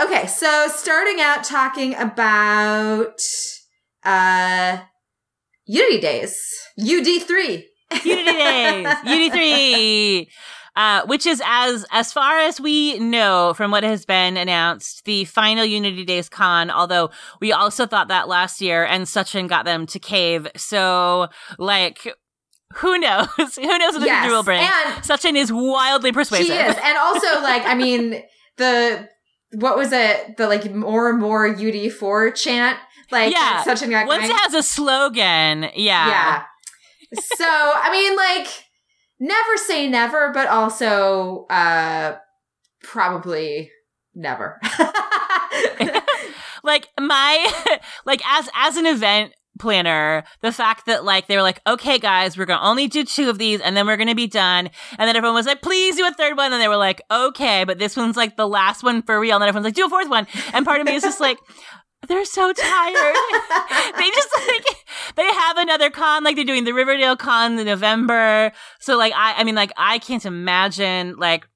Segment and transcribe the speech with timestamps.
[0.00, 3.20] Okay, so starting out talking about
[4.04, 4.78] uh
[5.66, 6.40] Unity Days.
[6.80, 7.62] UD3.
[8.04, 8.86] Unity Days.
[9.04, 10.26] UD3.
[10.76, 15.24] Uh, which is as as far as we know from what has been announced, the
[15.26, 16.70] final Unity Days con.
[16.70, 17.10] Although
[17.40, 20.46] we also thought that last year, and Sachin got them to cave.
[20.56, 21.28] So,
[21.58, 22.06] like,
[22.76, 23.26] who knows?
[23.36, 24.60] who knows what the Yes, future will bring?
[24.62, 26.46] and- Sachin is wildly persuasive.
[26.46, 26.76] She is.
[26.82, 28.22] And also, like, I mean,
[28.56, 29.08] the,
[29.52, 30.36] what was it?
[30.36, 32.78] The, like, more and more UD4 chant?
[33.10, 33.62] Like, Yeah.
[33.62, 36.08] such an Once it has a slogan, yeah.
[36.08, 36.42] Yeah.
[37.36, 38.46] so, I mean, like,
[39.18, 42.16] never say never, but also, uh,
[42.82, 43.70] probably
[44.14, 44.60] never.
[46.62, 51.60] like my like as as an event planner the fact that like they were like
[51.66, 54.70] okay guys we're gonna only do two of these and then we're gonna be done.
[54.98, 56.52] And then everyone was like please do a third one.
[56.52, 59.36] And they were like okay but this one's like the last one for real.
[59.36, 60.26] And then everyone's like do a fourth one.
[60.52, 61.38] And part of me is just like
[62.08, 63.16] they're so tired.
[63.96, 64.64] They just like
[65.16, 68.52] they have another con like they're doing the riverdale con in november.
[68.80, 71.46] So like i i mean like i can't imagine like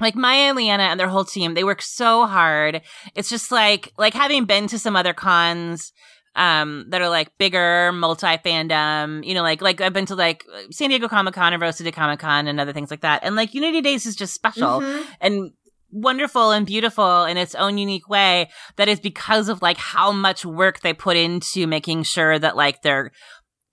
[0.00, 2.82] like Maya and Leanna and their whole team, they work so hard.
[3.14, 5.92] It's just like like having been to some other cons
[6.36, 10.44] um that are like bigger, multi fandom, you know, like like I've been to like
[10.70, 13.24] San Diego Comic Con and Rose City Comic Con and other things like that.
[13.24, 15.06] And like Unity Days is just special Mhm.
[15.20, 15.50] and
[15.90, 20.44] wonderful and beautiful in its own unique way that is because of like how much
[20.44, 23.12] work they put into making sure that like they're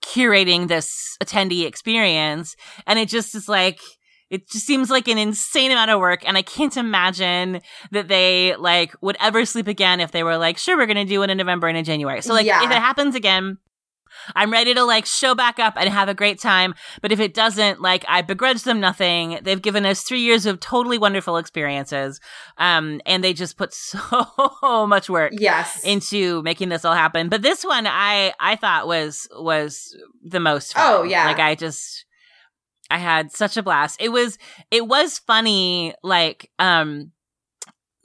[0.02, 2.56] curating this attendee experience
[2.86, 3.80] and it just is like
[4.34, 8.54] it just seems like an insane amount of work and i can't imagine that they
[8.56, 11.38] like would ever sleep again if they were like sure we're gonna do it in
[11.38, 12.64] november and in january so like Yeah.
[12.64, 13.58] if it happens again
[14.36, 16.74] I'm ready to like show back up and have a great time.
[17.02, 19.40] But if it doesn't, like I begrudge them nothing.
[19.42, 22.20] They've given us three years of totally wonderful experiences.
[22.56, 25.82] Um, and they just put so much work yes.
[25.84, 27.28] into making this all happen.
[27.28, 30.84] But this one I I thought was was the most fun.
[30.86, 31.26] Oh, yeah.
[31.26, 32.06] Like I just
[32.90, 34.00] I had such a blast.
[34.00, 34.38] It was
[34.70, 37.12] it was funny like um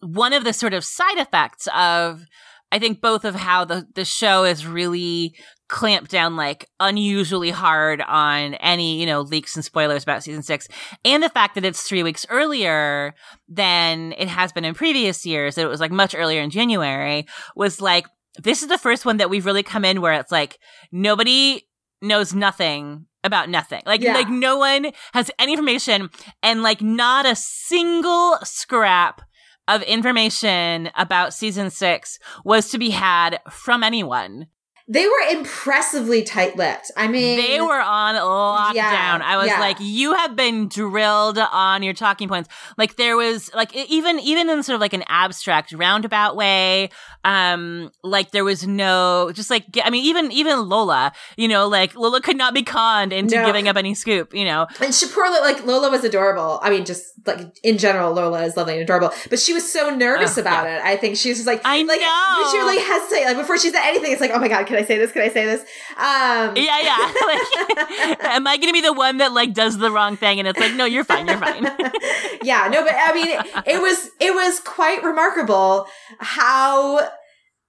[0.01, 2.25] one of the sort of side effects of
[2.71, 5.35] I think both of how the the show is really
[5.67, 10.67] clamped down like unusually hard on any, you know, leaks and spoilers about season 6
[11.05, 13.13] and the fact that it's 3 weeks earlier
[13.47, 17.25] than it has been in previous years that it was like much earlier in January
[17.55, 18.07] was like
[18.41, 20.57] this is the first one that we've really come in where it's like
[20.91, 21.67] nobody
[22.01, 23.81] knows nothing about nothing.
[23.85, 24.13] Like Yeah.
[24.13, 26.09] like no one has any information
[26.41, 29.21] and like not a single scrap
[29.67, 34.47] of information about season 6 was to be had from anyone.
[34.91, 36.91] They were impressively tight-lipped.
[36.97, 38.73] I mean, They were on lockdown.
[38.73, 39.59] Yeah, I was yeah.
[39.59, 42.49] like, you have been drilled on your talking points.
[42.75, 46.89] Like there was like even even in sort of like an abstract roundabout way.
[47.23, 51.95] Um, like there was no just like I mean even even Lola, you know, like
[51.95, 53.45] Lola could not be conned into No.
[53.45, 54.33] giving up any scoop.
[54.33, 56.59] You know, And Shapur, like Lola was adorable.
[56.63, 59.11] I mean, just like in general, Lola is lovely and adorable.
[59.29, 60.81] But she was so nervous Oh, about it.
[60.81, 62.51] I think she was just like, I like, know.
[62.51, 64.11] She like hesitate, like before she said anything.
[64.11, 65.11] It's like, oh my god, can I say this?
[65.11, 65.61] Can I say this?
[65.97, 67.13] Um, yeah, yeah.
[67.29, 70.39] Like, am I gonna be the one that like does the wrong thing?
[70.39, 71.63] And it's like, no, you're fine, you're fine.
[72.43, 73.27] yeah, no, but I mean,
[73.65, 75.87] it was it was quite remarkable
[76.19, 77.09] how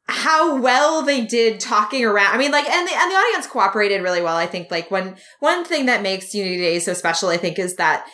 [0.08, 2.34] how well they did talking around.
[2.34, 4.36] I mean, like, and the and the audience cooperated really well.
[4.36, 7.76] I think, like, one one thing that makes Unity Day so special, I think, is
[7.76, 8.06] that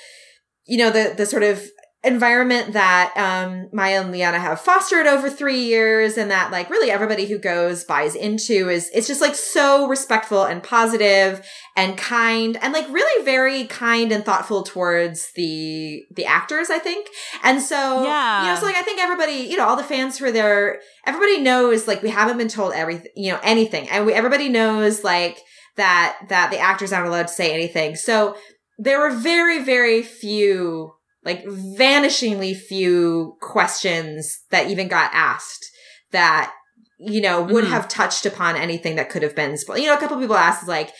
[0.66, 1.62] you know the the sort of
[2.06, 6.90] environment that um Maya and Liana have fostered over three years and that like really
[6.90, 11.44] everybody who goes buys into is it's just like so respectful and positive
[11.76, 17.08] and kind and like really very kind and thoughtful towards the the actors i think.
[17.42, 18.42] And so Yeah.
[18.42, 20.80] you know so like i think everybody you know all the fans who are there
[21.06, 23.88] everybody knows like we haven't been told everything you know anything.
[23.88, 25.38] And we, everybody knows like
[25.76, 27.96] that that the actors aren't allowed to say anything.
[27.96, 28.36] So
[28.78, 30.92] there were very very few
[31.26, 35.66] like vanishingly few questions that even got asked
[36.12, 36.52] that
[36.98, 37.70] you know would Mhm.
[37.70, 40.66] have touched upon anything that could have been spoiled you know a couple people asked
[40.66, 40.92] like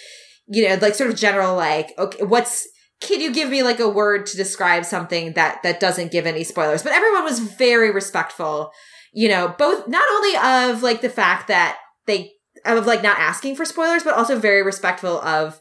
[0.49, 2.69] you know, like sort of general, like, okay, what's,
[3.01, 6.45] can you give me like a word to describe something that, that doesn't give any
[6.45, 6.83] spoilers?
[6.83, 8.71] But everyone was very respectful,
[9.13, 10.37] you know, both, not only
[10.73, 12.33] of like the fact that they,
[12.65, 15.61] of like not asking for spoilers, but also very respectful of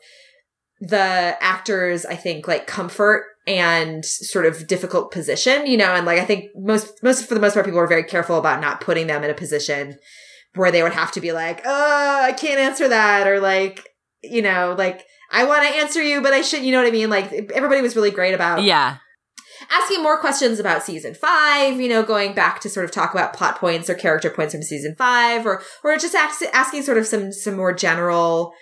[0.79, 6.19] the actors, I think, like comfort and sort of difficult position, you know, and like
[6.19, 9.07] I think most, most, for the most part, people were very careful about not putting
[9.07, 9.97] them in a position
[10.55, 13.87] where they would have to be like, oh, I can't answer that, or like,
[14.23, 16.91] you know, like I want to answer you, but I should, you know what I
[16.91, 17.09] mean?
[17.09, 18.63] Like everybody was really great about.
[18.63, 18.97] yeah.
[19.69, 23.33] asking more questions about season five, you know, going back to sort of talk about
[23.33, 27.05] plot points or character points from season five, or or just ask, asking sort of
[27.05, 28.53] some some more general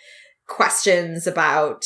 [0.48, 1.84] questions about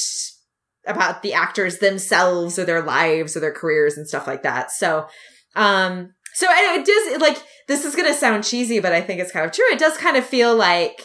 [0.88, 4.72] about the actors themselves or their lives or their careers and stuff like that.
[4.72, 5.07] So,
[5.56, 9.45] um, so it does like this is to sound cheesy, but I think it's kind
[9.45, 9.66] of true.
[9.72, 11.01] It does kind of feel like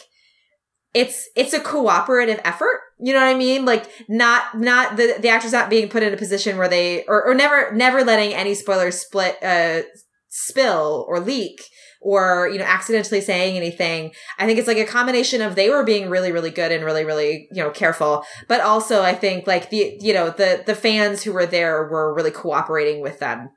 [0.93, 2.79] it's it's a cooperative effort.
[2.99, 3.65] You know what I mean?
[3.65, 7.25] Like not not the the actors not being put in a position where they or,
[7.25, 9.81] or never never letting any spoilers split uh
[10.29, 11.61] spill or leak
[12.03, 15.83] or you know accidentally saying anything i think it's like a combination of they were
[15.83, 19.69] being really really good and really really you know careful but also i think like
[19.69, 23.49] the you know the the fans who were there were really cooperating with them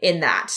[0.00, 0.52] in that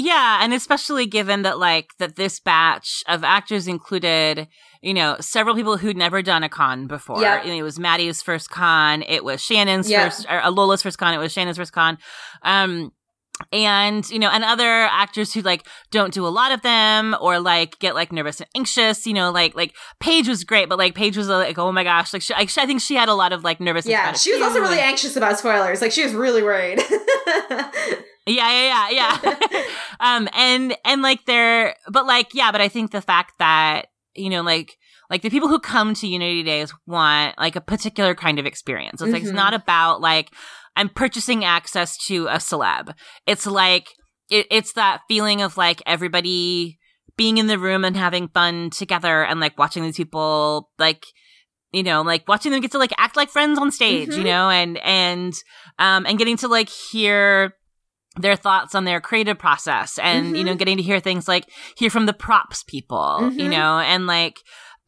[0.00, 4.46] yeah, and especially given that like that this batch of actors included,
[4.80, 7.20] you know, several people who'd never done a con before.
[7.20, 7.46] Yep.
[7.46, 10.12] it was Madi's first con, it was Shannon's Yep.
[10.12, 11.98] first or Lola's first con, it was Shannon's first con.
[12.42, 12.92] Um
[13.52, 17.38] and you know and other actors who like don't do a lot of them or
[17.38, 20.94] like get like nervous and anxious you know like like paige was great but like
[20.94, 23.32] paige was like oh my gosh like she, I, I think she had a lot
[23.32, 26.42] of like nervous yeah she was also really anxious about spoilers like she was really
[26.42, 26.80] worried
[28.28, 29.18] Yeah, yeah, yeah,
[29.50, 29.62] yeah.
[30.00, 34.30] um, and and like they're, but like, yeah, but I think the fact that you
[34.30, 34.76] know, like,
[35.10, 39.00] like the people who come to Unity Days want like a particular kind of experience.
[39.00, 40.30] It's like it's not about like
[40.78, 42.94] I'm purchasing access to a celeb.
[43.26, 43.88] It's like
[44.30, 46.78] it, it's that feeling of like everybody
[47.16, 51.04] being in the room and having fun together and like watching these people like
[51.72, 54.24] you know like watching them get to like act like friends on stage you Mhm.
[54.24, 55.34] know and and
[55.80, 57.52] um and getting to like hear
[58.16, 60.46] their thoughts on their creative process and you Mhm.
[60.46, 61.44] know getting to hear things like
[61.76, 63.50] hear from the props people you Mhm.
[63.50, 64.36] know and like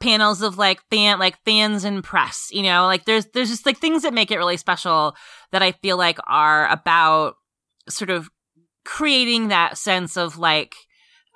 [0.01, 2.87] panels of like fan like fans and press you know?
[2.87, 5.15] Like there's there's just like things that make it really special
[5.53, 7.35] that i feel like are about
[7.89, 8.29] sort of
[8.85, 10.75] creating that sense of like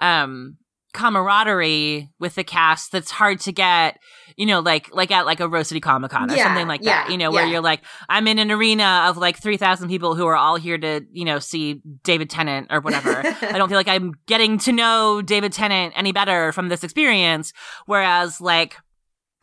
[0.01, 0.57] um
[0.95, 3.99] camaraderie with the cast that's hard to get
[4.37, 6.83] you know like like at like a Rose City Comic Con or Yeah, something like
[6.83, 7.53] that you know where yeah.
[7.53, 11.03] you're like I'm in an arena of like 3000 people who are all here to
[11.13, 15.21] you know see David Tennant or whatever I don't feel like I'm getting to know
[15.21, 17.53] David Tennant any better from this experience
[17.87, 18.77] whereas like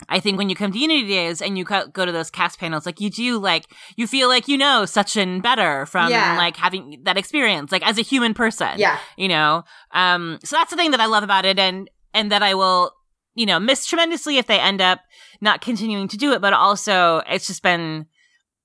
[0.10, 2.86] I think when you come to Unity Days and you go to those cast panels,
[2.86, 3.66] like you do, like
[3.96, 6.36] you feel like you know Sachin better from Yeah.
[6.38, 10.70] like having that experience, like as a human person yeah you know um so that's
[10.72, 12.92] the thing that i love about it and and that i will
[13.36, 15.00] you know miss tremendously if they end up
[15.42, 18.06] not continuing to do it but also it's just been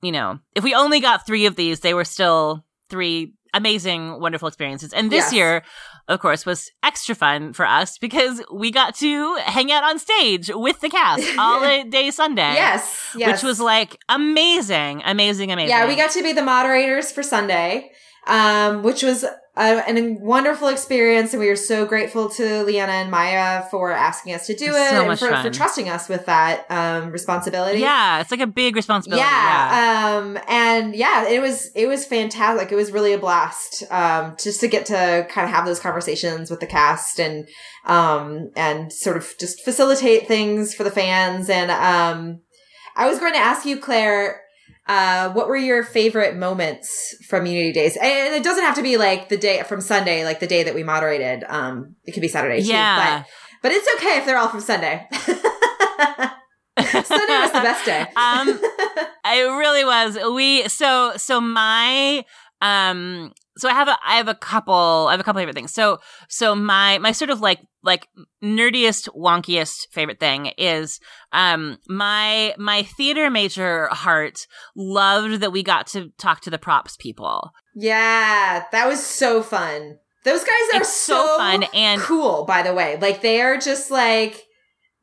[0.03, 4.49] you know if we only got three of these they were still three amazing wonderful
[4.49, 4.93] experiences.
[4.93, 5.33] And this Yes.
[5.33, 5.63] year
[6.09, 10.49] of course was extra fun for us because we got to hang out on stage
[10.55, 11.61] with the cast all
[11.91, 12.85] day sunday yes
[13.17, 17.23] yes which was like amazing amazing amazing Yeah, we got to be the moderators for
[17.25, 17.91] Sunday,
[18.29, 19.25] um, which was
[19.57, 24.35] a, a wonderful experience, and we are so grateful to Leanna and Maya for asking
[24.35, 27.11] us to do It it so and much for, for trusting us with that um,
[27.11, 27.79] responsibility.
[27.81, 32.71] yeah it's like a big responsibility Yeah, um, and yeah, it was it was fantastic.
[32.71, 36.51] It was really a blast, um, just to get to kind of have those conversations
[36.51, 37.49] with the cast and
[37.87, 41.49] um, and sort of just facilitate things for the fans.
[41.49, 42.41] And um,
[42.97, 44.41] I was going to ask you, Claire,
[44.89, 47.97] uh, what were your favorite moments from Unity Days?
[47.97, 50.75] And it doesn't have to be like the day from Sunday, like the day that
[50.75, 51.45] we moderated.
[51.49, 53.27] Um, it could be Saturday too, yeah but
[53.63, 55.07] but it's okay if they're all from Sunday.
[56.79, 58.07] Sunday was the best day.
[58.17, 62.25] um it really was we so so my
[62.61, 65.73] um so i have a i have a couple i have a couple favorite things
[65.73, 65.99] so
[66.29, 68.09] so my my sort of like like
[68.43, 71.01] nerdiest wonkiest favorite thing is
[71.33, 76.97] um my my theater major heart loved that we got to talk to the props
[76.97, 79.99] people Yeah, that was so fun.
[80.25, 82.99] Those guys are so, so, fun and cool, by the way.
[82.99, 84.46] Like they are just like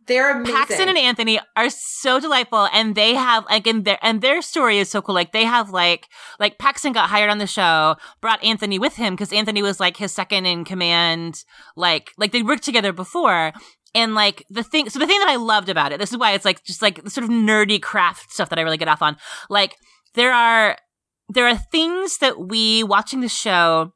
[0.07, 0.55] they're amazing.
[0.55, 4.79] Paxton and Anthony are so delightful, and they have like in their and their story
[4.79, 5.15] is so cool.
[5.15, 6.07] Like they have like
[6.39, 9.97] like Paxton got hired on the show, brought Anthony with him because Anthony was like
[9.97, 11.43] his second in command.
[11.75, 13.53] Like like they worked together before.
[13.95, 16.31] And like the thing, so the thing that I loved about it, this is why
[16.31, 19.03] it's like just like the sort of nerdy craft stuff that I really get off
[19.03, 19.17] on.
[19.51, 19.75] Like
[20.15, 20.77] there are
[21.29, 23.93] there are things that we watching the show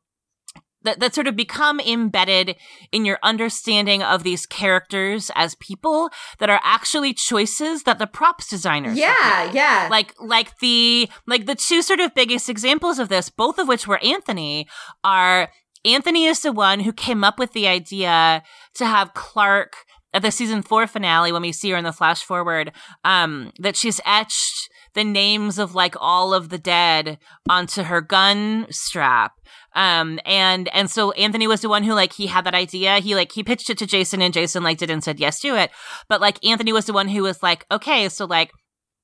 [0.87, 2.55] that, that sort of become embedded
[2.93, 8.47] in your understanding of these characters as people that are actually choices that the props
[8.47, 9.89] designers yeah, yeah.
[9.91, 13.85] like like the like the two sort of biggest examples of this both of which
[13.85, 14.65] were anthony
[15.03, 15.49] are
[15.83, 18.41] anthony is the one who came up with the idea
[18.73, 19.75] to have clarke
[20.13, 22.71] at the season four finale when we see her in the flash forward
[23.03, 28.65] um that she's etched the names of like all of the dead onto her gun
[28.71, 29.33] strap.
[29.77, 32.97] Um, and, and so Anthony was the one who like, he had that idea.
[32.99, 35.55] He like, he pitched it to Jason and Jason like did and said, yes, to
[35.55, 35.69] it.
[36.09, 38.51] But like, Anthony was the one who was like, okay, so like,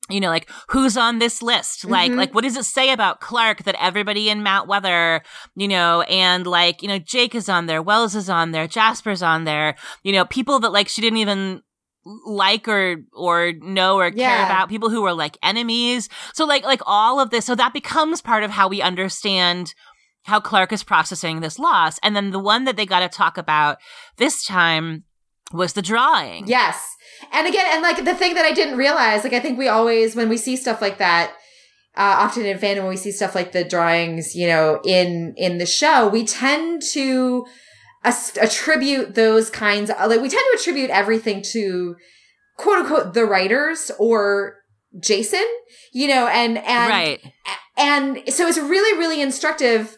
[0.10, 1.86] you know, like who's on this list?
[1.86, 2.18] Like, Mhm.
[2.18, 5.22] like what does it say about Clarke that everybody in Mount Weather,
[5.56, 9.22] you know, and like, you know, Jake is on there, Wells is on there, Jasper's
[9.24, 11.62] on there, you know, people that like she didn't even
[12.25, 16.82] like or or know or care about people who were like enemies so like like
[16.86, 19.74] all of this so that becomes part of how we understand
[20.24, 22.00] how clarke is processing this loss.
[22.01, 23.77] And then the one that they got to talk about
[24.18, 25.03] this time
[25.51, 26.48] was the drawing.
[26.48, 26.96] Yes.
[27.32, 30.15] And again, and like the thing that I didn't realize, like I think we always,
[30.15, 31.34] when we see stuff like that,
[31.96, 35.60] uh, often in fandom, when we see stuff like the drawings, you know, in, in
[35.60, 37.46] the show, we tend to
[38.03, 41.96] attribute those kinds of, like we tend to attribute everything to
[42.58, 44.56] quote unquote the writers or
[45.00, 45.46] Jason,
[45.94, 47.34] you know, and, and, right.
[47.77, 49.98] and so it's really really instructive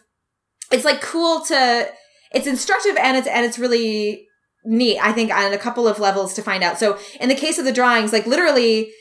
[0.76, 1.88] it's like cool to
[2.32, 4.26] it's instructive and it's and it's really
[4.64, 6.78] neat i think on a couple of levels to find out.
[6.78, 8.92] So in the case of the drawings like literally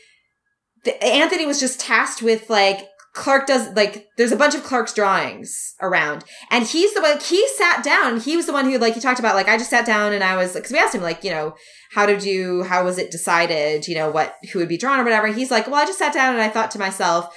[0.84, 4.94] the, anthony was just tasked with like clarke does like there's a bunch of clarke's
[4.94, 6.24] drawings around.
[6.50, 9.02] And he's the one like, he sat down he was the one who like he
[9.02, 11.02] talked about like i just sat down and i was like, because we asked him
[11.02, 11.56] like you know
[11.92, 15.04] how did you how was it decided you know what who would be drawn or
[15.04, 15.28] whatever?
[15.28, 17.36] He's like well i just sat down and i thought to myself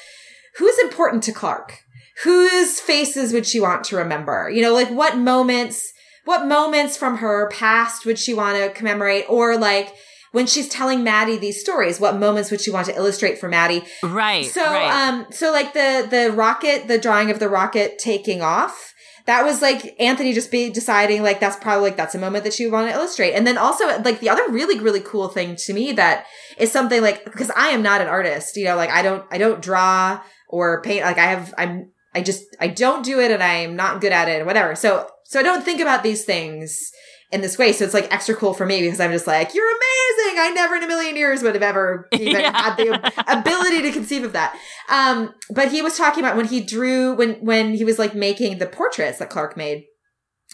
[0.58, 1.80] who's important to Clarke?
[2.24, 4.50] Whose faces would she want to remember?
[4.50, 5.92] You know, like what moments,
[6.24, 9.26] what moments from her past would she want to commemorate?
[9.28, 9.94] Or like
[10.32, 13.84] when she's telling Madi these stories, what moments would she want to illustrate for Madi?
[14.02, 15.08] right So, right.
[15.08, 18.94] um, so like the, the rocket, the drawing of the rocket taking off,
[19.26, 22.54] that was like Anthony just be deciding like that's probably like that's a moment that
[22.54, 23.34] she would want to illustrate.
[23.34, 26.24] And then also like the other really, really cool thing to me that
[26.56, 29.36] is something like, because I am not an artist, you know, like I don't, I
[29.36, 31.04] don't draw or paint.
[31.04, 34.28] Like I have, I'm, I just, I don't do it and I'm not good at
[34.28, 34.74] it, or whatever.
[34.74, 36.90] So, so I don't think about these things
[37.30, 37.72] in this way.
[37.72, 40.38] So it's like extra cool for me because I'm just like, you're amazing.
[40.40, 42.56] I never in a million years would have ever even Yeah.
[42.56, 44.58] had the ability to conceive of that.
[44.88, 48.58] Um, but he was talking about when he drew, when, when he was like making
[48.58, 49.84] the portraits that Clarke made.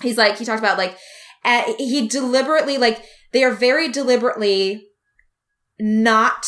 [0.02, 0.98] He's like, he talked about like,
[1.44, 4.86] uh, he deliberately, like, they are very deliberately
[5.78, 6.46] not,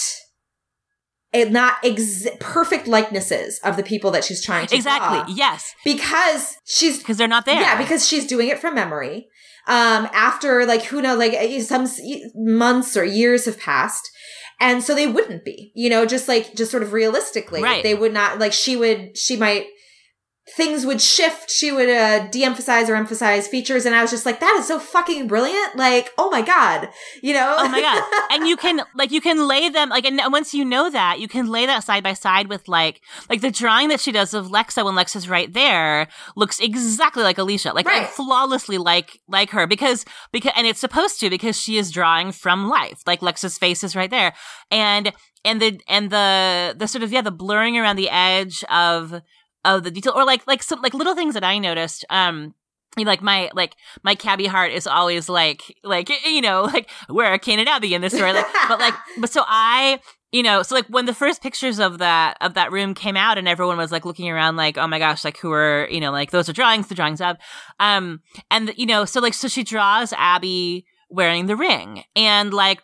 [1.45, 5.27] not ex- perfect likenesses of the people that she's trying to exactly draw.
[5.35, 9.29] yes because she's because they're not there yeah, because she's doing it from memory.
[9.69, 11.87] Um, after like who knows, like eh, some
[12.35, 14.11] months or years have passed.
[14.59, 17.83] And so they wouldn't be, you know, just like, just sort of realistically, Right.
[17.83, 19.67] they would not, like, she would, she might,
[20.55, 21.51] things would shift.
[21.51, 23.85] She would, uh, de-emphasize or emphasize features.
[23.85, 25.75] And I was just like, that is so fucking brilliant.
[25.77, 26.89] Like, oh my God,
[27.21, 27.57] you know?
[27.59, 28.03] Oh my god!
[28.31, 31.27] And you can like you can lay them like, and once you know that, you
[31.29, 33.01] can lay that side by side with like
[33.31, 37.39] like the drawing that she does of Lexa when Lexa's right there looks exactly like
[37.39, 38.07] Alycia, like Right.
[38.09, 42.69] flawlessly like like her because because and it's supposed to because she is drawing from
[42.69, 44.35] life, like Lexa's face is right there,
[44.71, 45.13] and
[45.45, 49.23] and the and the the sort of yeah the blurring around the edge of
[49.67, 52.05] of the detail or like like some like little things that I noticed.
[52.09, 52.55] Um,
[52.97, 56.91] you know, like my like my Kabby heart is always like like you know like
[57.09, 60.01] where Kane and Abby in this story, like, but like but so I
[60.33, 63.39] you know so like when the first pictures of that of that room came out
[63.39, 66.11] and everyone was like looking around like oh my gosh like who are you know
[66.11, 67.37] like those are drawings the drawings of
[67.81, 68.21] um
[68.51, 72.83] and you know so like so she draws Abby wearing the ring and like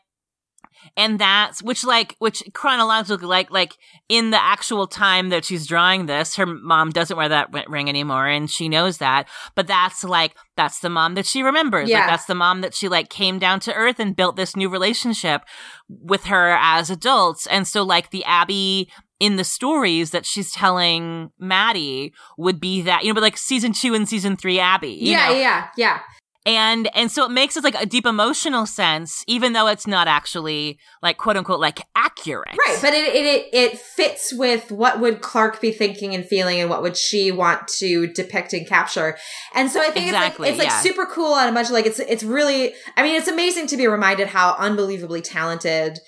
[0.97, 3.77] and that's which like which chronologically like like
[4.09, 8.27] in the actual time that she's drawing this her mom doesn't wear that ring anymore
[8.29, 12.01] and she knows that but that's like that's the mom that she remembers Yeah.
[12.01, 14.69] like that's the mom that she like came down to earth and built this new
[14.69, 15.43] relationship
[15.89, 21.31] with her as adults and so like the abby in the stories that she's telling
[21.39, 25.13] madi would be that you know but like season two and season three abby you
[25.13, 25.35] yeah, know?
[25.35, 26.01] yeah, yeah.
[26.45, 30.09] And and so it makes it like a deep emotional sense even though it's not
[30.09, 34.99] actually like quote unquote like accurate Right, but it, it it it fits with what
[35.01, 39.17] would Clarke be thinking and feeling, and what would she want to depict and capture.
[39.55, 40.81] And so I think Exactly, it's like it's yeah.
[40.81, 42.75] like super cool on a bunch of like it's it's really.
[42.97, 45.99] I mean, it's amazing to be reminded how unbelievably talented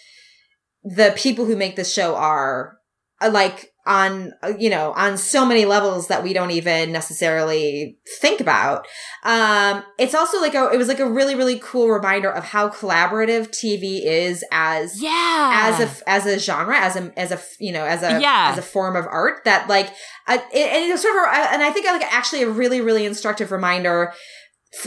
[0.83, 2.79] the people who make this show are.
[3.21, 7.99] uh, Like on uh, you know on so many levels that we don't even necessarily
[8.21, 8.87] think about
[9.25, 12.69] um it's also like a it was like a really really cool reminder of how
[12.69, 17.73] collaborative tv is as yeah as a as a genre as a as a you
[17.73, 18.49] know as a Yeah.
[18.53, 19.89] as a form of art that like
[20.27, 23.05] uh, it, and it's sort of a- and I think like actually a really really
[23.05, 24.15] instructive reminder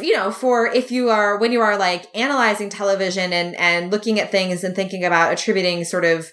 [0.01, 4.19] you know for if you are when you are like analyzing television and and looking
[4.19, 6.27] at things and thinking about attributing sort of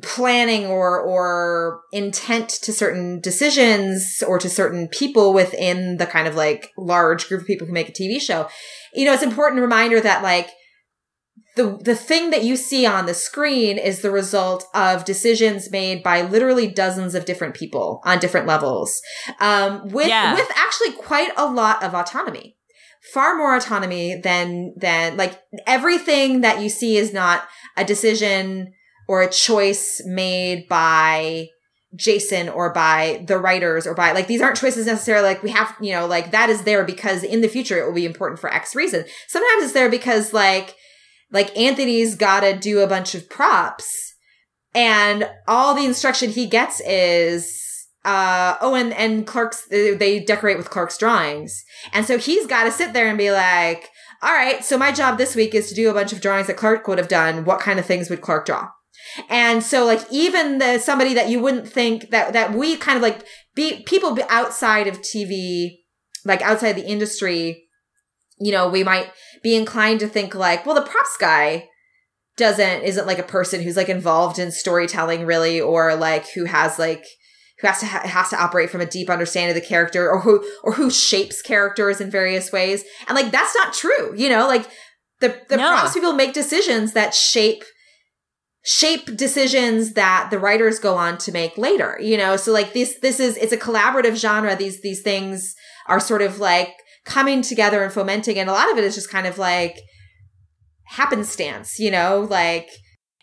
[0.00, 6.34] planning or or intent to certain decisions or to certain people within the kind of
[6.34, 8.48] like large group of people who make a TV show.
[8.94, 10.48] You know, it's important reminder that like
[11.56, 16.02] the the thing that you see on the screen is the result of decisions made
[16.02, 18.98] by literally dozens of different people on different levels
[19.40, 20.34] um, with Yeah.
[20.34, 22.56] with actually quite a lot of autonomy
[23.12, 27.42] far more autonomy than than like everything that you see is not
[27.76, 28.72] a decision
[29.08, 31.48] or a choice made by
[31.94, 35.74] Jason or by the writers or by like these aren't choices necessarily like we have
[35.80, 38.52] you know like that is there because in the future it will be important for
[38.52, 39.04] X reason.
[39.28, 40.74] Sometimes it's there because like
[41.30, 44.14] like Anthony's got to do a bunch of props
[44.74, 47.60] and all the instruction he gets is
[48.06, 51.62] uh oh and and Clarke's they decorate with Clarke's drawings.
[51.92, 53.90] And so he's got to sit there and be like
[54.22, 56.56] all right, so my job this week is to do a bunch of drawings that
[56.56, 57.44] Clarke would have done.
[57.44, 58.68] What kind of things would Clarke draw?
[59.28, 63.02] And so like even the somebody that you wouldn't think that that we kind of
[63.02, 65.78] like be people be outside of TV,
[66.24, 67.64] like outside the industry,
[68.38, 69.10] you know, we might
[69.42, 71.68] be inclined to think like, well, the props guy
[72.36, 76.78] doesn't isn't like a person who's like involved in storytelling really or like who has
[76.78, 77.04] like
[77.60, 80.20] who has to ha- has to operate from a deep understanding of the character or
[80.20, 84.46] who or who shapes characters in various ways and like that's not true you know
[84.48, 84.66] like
[85.20, 85.68] the the No.
[85.68, 87.64] props people make decisions that shape
[88.64, 92.98] shape decisions that the writers go on to make later you know so like this
[93.00, 95.54] this is it's a collaborative genre these these things
[95.88, 96.72] are sort of like
[97.04, 99.80] coming together and fomenting and a lot of it is just kind of like
[100.84, 102.68] happenstance you know like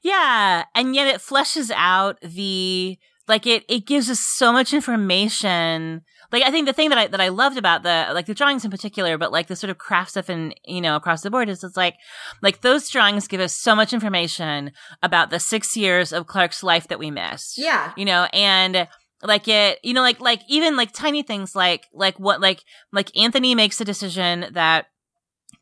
[0.04, 6.02] Yeah, and yet it fleshes out the like it it gives us so much information.
[6.32, 8.64] Like I think the thing that I that I loved about the like the drawings
[8.66, 11.50] in particular, but like the sort of craft stuff and you know across the board
[11.50, 11.96] is it's like
[12.42, 14.72] like those drawings give us so much information
[15.02, 17.58] about the six years of Clarke's life that we missed.
[17.58, 17.94] yeah.
[17.98, 18.88] You know and
[19.22, 23.16] like it you know like like even like tiny things like like what like like
[23.18, 24.86] anthony makes a decision that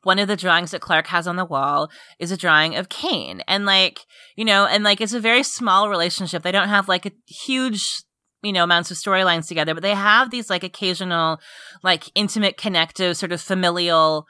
[0.04, 3.42] one of the drawings that clarke has on the wall is a drawing of Kane,
[3.48, 4.02] and like
[4.36, 6.44] you know and like it's a very small relationship.
[6.44, 8.04] They don't have like a huge
[8.44, 11.40] you know amounts of storylines together but they have these like occasional
[11.84, 14.26] like intimate connective sort of familial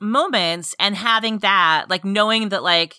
[0.00, 2.94] moments and having that like knowing that like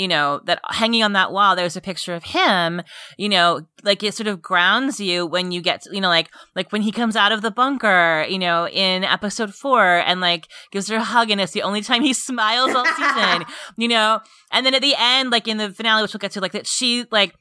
[0.00, 2.80] you know that hanging on that wall there's a picture of him
[3.18, 6.30] you know like it sort of grounds you when you get to, you know like
[6.56, 10.48] like when he comes out of the bunker you know in episode four and like
[10.72, 13.44] gives her a hug and it's the only time he smiles all season
[13.76, 14.20] you know?
[14.52, 16.66] And then at the end like in the finale which we'll get to like that
[16.66, 17.34] she like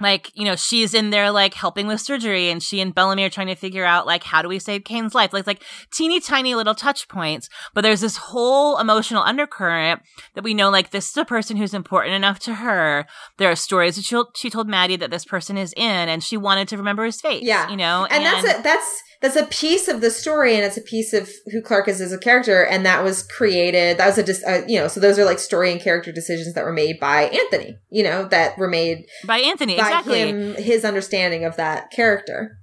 [0.00, 3.30] like you know she's in there like helping with surgery and she and bellamy are
[3.30, 5.32] trying to figure out like how do we save kane's life?
[5.32, 10.02] Like like teeny tiny little touch points but there's this whole emotional undercurrent
[10.34, 13.06] that we know like this is a person who's important enough to her.
[13.38, 16.36] There are stories that she, she told madi that this person is in and she
[16.36, 17.68] wanted to remember his face Yeah.
[17.70, 18.06] you know?
[18.10, 21.28] And, that's a that's that's a piece of the story and it's a piece of
[21.46, 24.62] who clarke is as a character and that was created that was a dis- uh,
[24.68, 27.76] you know so those are like story and character decisions that were made by anthony
[27.90, 32.58] you know that were made by anthony by exactly him his understanding of that character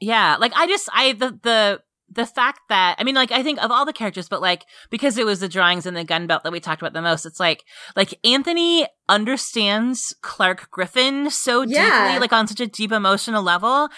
[0.00, 3.62] Yeah, like I just I the the the fact that I mean like I think
[3.62, 6.44] of all the characters but like because it was the drawings and the gun belt
[6.44, 7.64] that we talked about the most it's like
[7.96, 12.04] like Anthony understands Clarke Griffin so Yeah.
[12.06, 13.88] deeply like on such a deep emotional level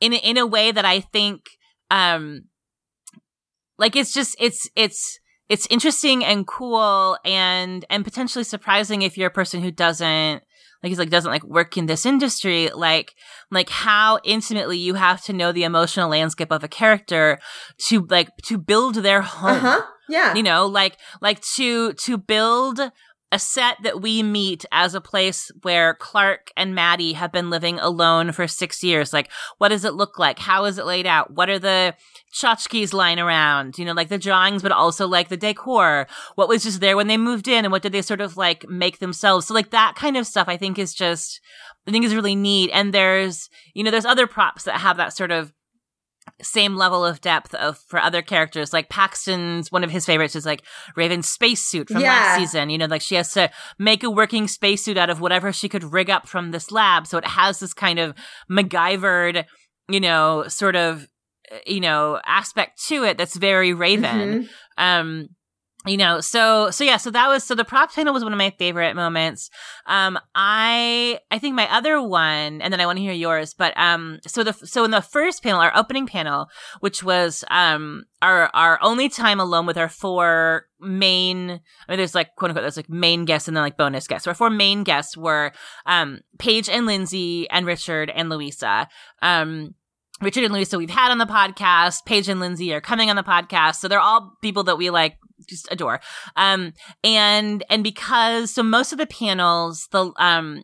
[0.00, 1.40] in in a way that I think
[1.90, 2.44] um
[3.78, 9.28] like it's just it's it's it's interesting and cool and and potentially surprising if you're
[9.28, 10.42] a person who doesn't
[10.86, 12.70] like he's like doesn't like work in this industry.
[12.72, 13.16] Like
[13.50, 17.40] like how intimately you have to know the emotional landscape of a character
[17.88, 19.56] to like to build their home.
[19.56, 19.82] Uh-huh.
[20.08, 20.34] Yeah.
[20.34, 22.78] You know like like to to build
[23.32, 27.78] a set that we meet as a place where Clarke and Madi have been living
[27.80, 29.12] alone for six years.
[29.12, 30.38] Like, what does it look like?
[30.38, 31.32] How is it laid out?
[31.32, 31.94] What are the
[32.32, 33.78] tchotchkes lying around?
[33.78, 36.06] You know, like the drawings, but also like the decor.
[36.36, 38.68] What was just there when they moved in and what did they sort of like
[38.68, 39.46] make themselves?
[39.46, 41.40] So like that kind of stuff I think is just,
[41.88, 42.70] I think is really neat.
[42.72, 45.52] And there's, you know, there's other props that have that sort of
[46.42, 50.44] same level of depth of for other characters like paxton's one of his favorites is
[50.44, 50.62] like
[50.96, 52.10] raven's spacesuit from Yeah.
[52.12, 55.52] last season you know like she has to make a working spacesuit out of whatever
[55.52, 58.14] she could rig up from this lab so it has this kind of
[58.50, 59.44] macgyvered
[59.88, 61.08] you know sort of
[61.52, 64.48] uh, you know aspect to it that's very raven Mhm.
[64.78, 65.28] um
[65.86, 68.38] you know so so yeah so that was so the prop panel was one of
[68.38, 69.50] my favorite moments
[69.86, 73.76] um i i think my other one and then i want to hear yours but
[73.76, 76.48] um so the so in the first panel our opening panel
[76.80, 82.14] which was um our our only time alone with our four main i mean there's
[82.14, 84.50] like quote unquote there's like main guests and then like bonus guests so our four
[84.50, 85.52] main guests were
[85.86, 88.88] um paige and lindsey and richard and luisa
[89.22, 89.74] um
[90.22, 92.06] Richard and Luisa we've had on the podcast.
[92.06, 93.76] Paige and Lindsey are coming on the podcast.
[93.76, 95.18] So they're all people that we like
[95.48, 96.00] just adore.
[96.36, 96.72] Um,
[97.04, 100.62] and, and because, so most of the panels, the, um,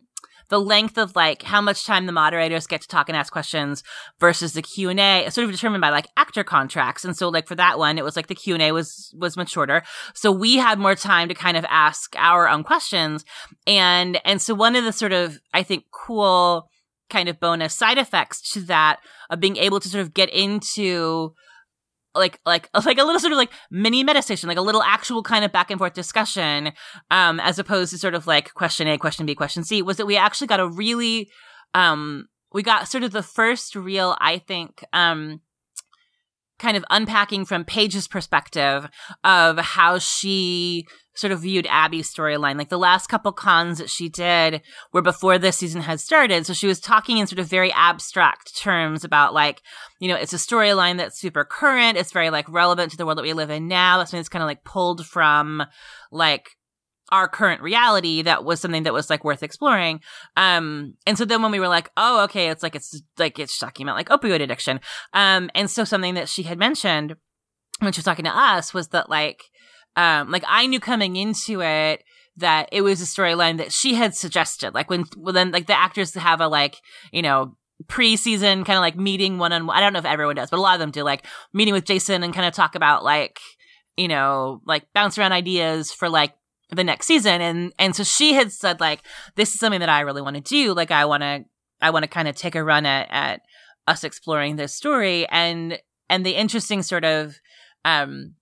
[0.53, 3.83] the length of like how much time the moderators get to talk and ask questions
[4.21, 7.07] versus the q&a is sort of determined by like actor contracts.
[7.07, 9.83] And so like for that one it was like the q&a was was much shorter.
[10.13, 13.25] So we had more time to kind of ask our own questions.
[13.67, 16.69] And and so one of the sort of i think cool
[17.09, 18.99] kind of bonus side effects to that
[19.31, 21.33] of being able to sort of get into
[22.15, 25.45] like like like a little sort of like mini meditation, like a little actual kind
[25.45, 26.73] of back and forth discussion,
[27.11, 30.07] um, as opposed to sort of like question A, question B, question C, was that
[30.07, 31.31] we actually got a really
[31.75, 35.41] um we got sort of the first real, I think, um
[36.59, 38.89] kind of unpacking from Paige's perspective
[39.25, 42.57] of how she sort of viewed Abby's storyline.
[42.57, 46.47] Like the last couple cons that she did were before this season had started.
[46.47, 49.63] So she was talking in sort of very abstract terms about like,
[50.01, 51.99] you know, it's a storyline that's super current.
[51.99, 53.99] It's very like relevant to the world that we live in now.
[53.99, 55.63] That's something that's kind of like pulled from
[56.11, 56.49] like
[57.11, 60.01] our current reality that was something that was like worth exploring.
[60.39, 63.59] Um, and so then when we were like, oh, okay, it's like, it's like, it's
[63.59, 64.81] talking about like opioid addiction.
[65.13, 67.17] Um, and so something that she had mentioned
[67.81, 69.45] when she was talking to us was that like,
[69.97, 72.05] um, like I knew coming into it
[72.37, 74.75] that it was a storyline that she had suggested.
[74.75, 76.81] Like when, well, then like the actors have a like,
[77.13, 79.77] you know, preseason kind of like meeting one on one.
[79.77, 81.85] I don't know if everyone does, but a lot of them do like meeting with
[81.85, 83.39] Jason and kind of talk about like,
[83.97, 86.35] you know, like bounce around ideas for like
[86.71, 89.03] the next season and and so she had said like
[89.37, 91.45] this is something that I really want to do like I want to
[91.83, 93.43] I want to kind of take a run at at
[93.87, 95.79] us exploring this story and
[96.09, 97.37] and the interesting sort of
[97.85, 98.37] um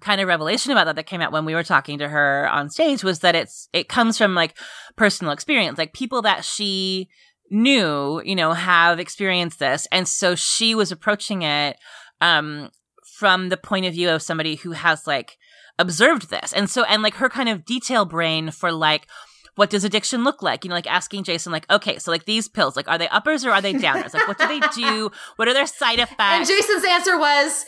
[0.00, 2.70] kind of revelation about that that came out when we were talking to her on
[2.70, 4.56] stage was that it's it comes from like
[4.96, 7.08] personal experience like people that she
[7.50, 11.76] knew you know have experienced this and so she was approaching it
[12.20, 12.70] um
[13.02, 15.36] from the point of view of somebody who has like
[15.80, 16.52] observed this.
[16.52, 19.08] And so, and like her kind of detail brain for like,
[19.56, 20.64] what does addiction look like?
[20.64, 23.44] You know, like asking Jason, like, okay, so like these pills, like, are they uppers
[23.44, 24.14] or are they downers?
[24.14, 25.10] Like, what do they do?
[25.36, 26.20] What are their side effects?
[26.20, 27.64] And Jason's answer was,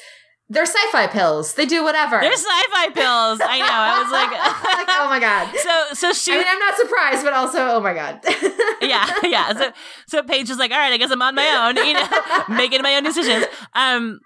[0.53, 1.55] they're sci-fi pills.
[1.55, 2.21] They do whatever.
[2.21, 3.41] They're sci-fi pills.
[3.43, 3.67] I know.
[3.71, 4.31] I was like,
[4.87, 5.49] like, oh my god.
[5.63, 6.33] So, so she.
[6.33, 8.21] I mean, I'm not surprised, but also, oh my god.
[8.83, 9.53] yeah, yeah.
[9.53, 9.73] So,
[10.07, 11.77] so Paige is like, all right, I guess I'm on my own.
[11.77, 13.47] You know, making my own decisions.
[13.75, 14.21] Um,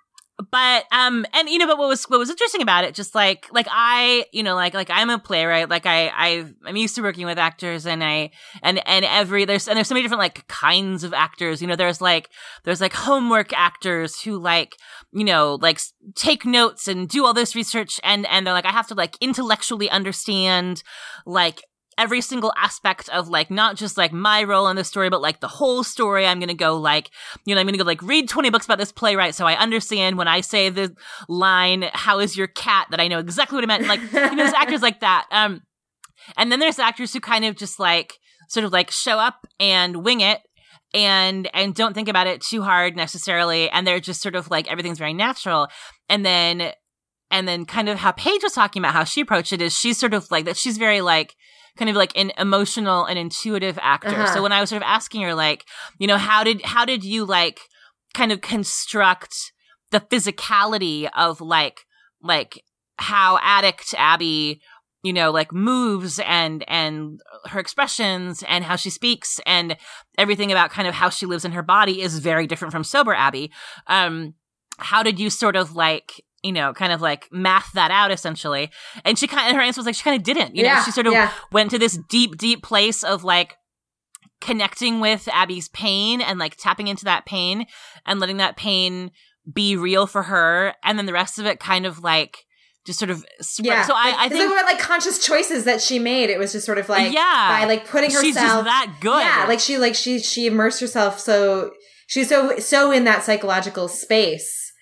[0.50, 3.46] but um and you know but what was what was interesting about it just like
[3.52, 7.02] like i you know like like i'm a playwright like i i i'm used to
[7.02, 8.30] working with actors and i
[8.62, 11.76] and and every there's and there's so many different like kinds of actors you know
[11.76, 12.28] there's like
[12.64, 14.76] there's like homework actors who like
[15.12, 15.80] you know like
[16.14, 19.16] take notes and do all this research and and they're like i have to like
[19.20, 20.82] intellectually understand
[21.24, 21.62] like
[21.98, 25.40] every single aspect of like not just like my role in the story, but like
[25.40, 26.26] the whole story.
[26.26, 27.10] I'm gonna go like,
[27.44, 30.18] you know, I'm gonna go like read 20 books about this playwright so I understand
[30.18, 30.94] when I say the
[31.28, 33.86] line, how is your cat, that I know exactly what it meant.
[33.86, 35.26] Like, you know, there's actors like that.
[35.30, 35.62] Um,
[36.36, 40.04] and then there's actors who kind of just like sort of like show up and
[40.04, 40.40] wing it
[40.96, 44.70] and and don't think about it too hard necessarily and they're just sort of like
[44.70, 45.68] everything's very natural
[46.08, 46.72] and then
[47.30, 49.98] and then kind of how Paige was talking about how she approached it is she's
[49.98, 51.34] sort of like that she's very like
[51.76, 54.08] kind of like an emotional and intuitive actor.
[54.08, 54.34] Uh-huh.
[54.34, 55.64] So when I was sort of asking her, like,
[55.98, 57.60] you know, how did how did you like
[58.14, 59.52] kind of construct
[59.90, 61.80] the physicality of like
[62.22, 62.62] like
[62.98, 64.62] how addict Abby
[65.06, 69.76] you know like moves and and her expressions and how she speaks and
[70.18, 73.14] everything about kind of how she lives in her body is very different from sober
[73.14, 73.50] Abby
[73.86, 74.34] um
[74.78, 78.70] how did you sort of like you know, kind of like math that out essentially.
[79.04, 80.82] And she kind of, her answer was like, she kind of didn't, you yeah, know,
[80.82, 81.32] she sort of yeah.
[81.50, 83.56] went to this deep, deep place of like
[84.40, 87.66] connecting with Abby's pain and like tapping into that pain
[88.06, 89.10] and letting that pain
[89.52, 90.74] be real for her.
[90.84, 92.44] And then the rest of it kind of like,
[92.86, 93.66] just sort of spread.
[93.66, 93.82] yeah.
[93.82, 96.30] So I, I think about like conscious choices that she made.
[96.30, 99.20] It was just sort of like yeah, by like putting herself she's just that good.
[99.20, 101.72] Yeah, like she like she she immersed herself so
[102.06, 104.72] she's so so in that psychological space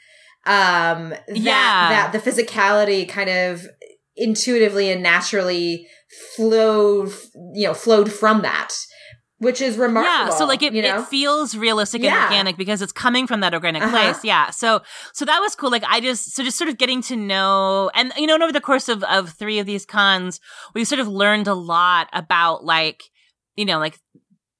[0.46, 3.66] um that, yeah that the physicality kind of
[4.16, 5.86] intuitively and naturally
[6.36, 7.10] flowed
[7.54, 8.68] you know flowed from that
[9.44, 10.30] which is remarkable.
[10.32, 11.00] Yeah, so like it, you know?
[11.02, 12.14] it feels realistic Yeah.
[12.14, 13.90] and organic because it's coming from that organic Uh-huh.
[13.96, 14.24] place.
[14.24, 14.50] Yeah.
[14.50, 14.80] So
[15.12, 15.70] so that was cool.
[15.70, 18.52] Like I just so just sort of getting to know and you know, and over
[18.52, 20.40] the course of of three of these cons,
[20.74, 23.02] we sort of learned a lot about like
[23.56, 23.96] you know, like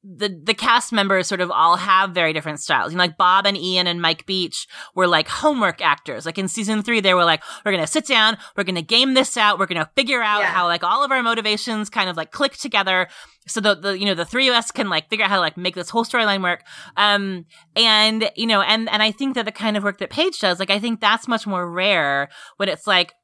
[0.07, 2.93] the the cast members sort of all have very different styles.
[2.93, 6.27] You know, like Bob and Ian and Mike Beach were like homework actors.
[6.27, 9.37] Like in season three, they were like, we're gonna sit down, we're gonna game this
[9.39, 10.53] out, we're gonna figure out Yeah.
[10.53, 13.09] how like all of our motivations kind of like click together.
[13.47, 15.41] So the, the you know the three of us can like figure out how to
[15.41, 16.63] like make this whole storyline work.
[16.97, 20.39] Um and you know and and I think that the kind of work that Paige
[20.39, 23.15] does, like I think that's much more rare when it's like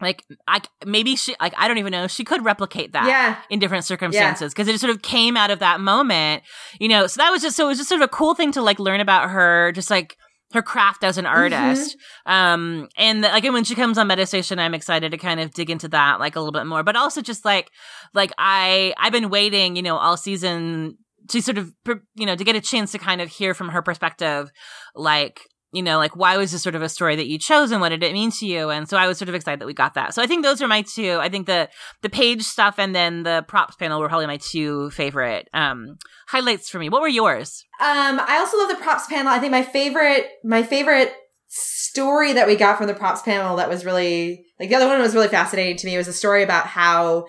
[0.00, 3.36] like I maybe she like I don't even know she could replicate that yeah.
[3.50, 6.42] in different circumstances because it just sort of came out of that moment,
[6.78, 7.06] you know.
[7.06, 8.78] So that was just so it was just sort of a cool thing to like
[8.78, 10.16] learn about her, just like
[10.52, 11.96] her craft as an artist.
[12.26, 15.70] Um, and like and when she comes on meditation, I'm excited to kind of dig
[15.70, 17.70] into that like a little bit more, but also just like
[18.14, 20.96] like I I've been waiting, you know, all season
[21.28, 21.72] to sort of
[22.14, 24.50] you know to get a chance to kind of hear from her perspective,
[24.94, 25.40] like
[25.72, 27.90] you know, like why was this sort of a story that you chose and what
[27.90, 28.70] did it mean to you?
[28.70, 30.14] And so I was sort of excited that we got that.
[30.14, 31.18] So I think those are my two.
[31.20, 31.68] I think the
[32.02, 35.96] the Paige stuff and then the props panel were probably my two favorite um
[36.28, 36.88] highlights for me.
[36.88, 37.64] What were yours?
[37.80, 39.32] Um, I also love the props panel.
[39.32, 41.12] I think my favorite, my favorite
[41.48, 45.00] story that we got from the props panel that was really like the other one
[45.00, 47.26] was really fascinating to me was a story about how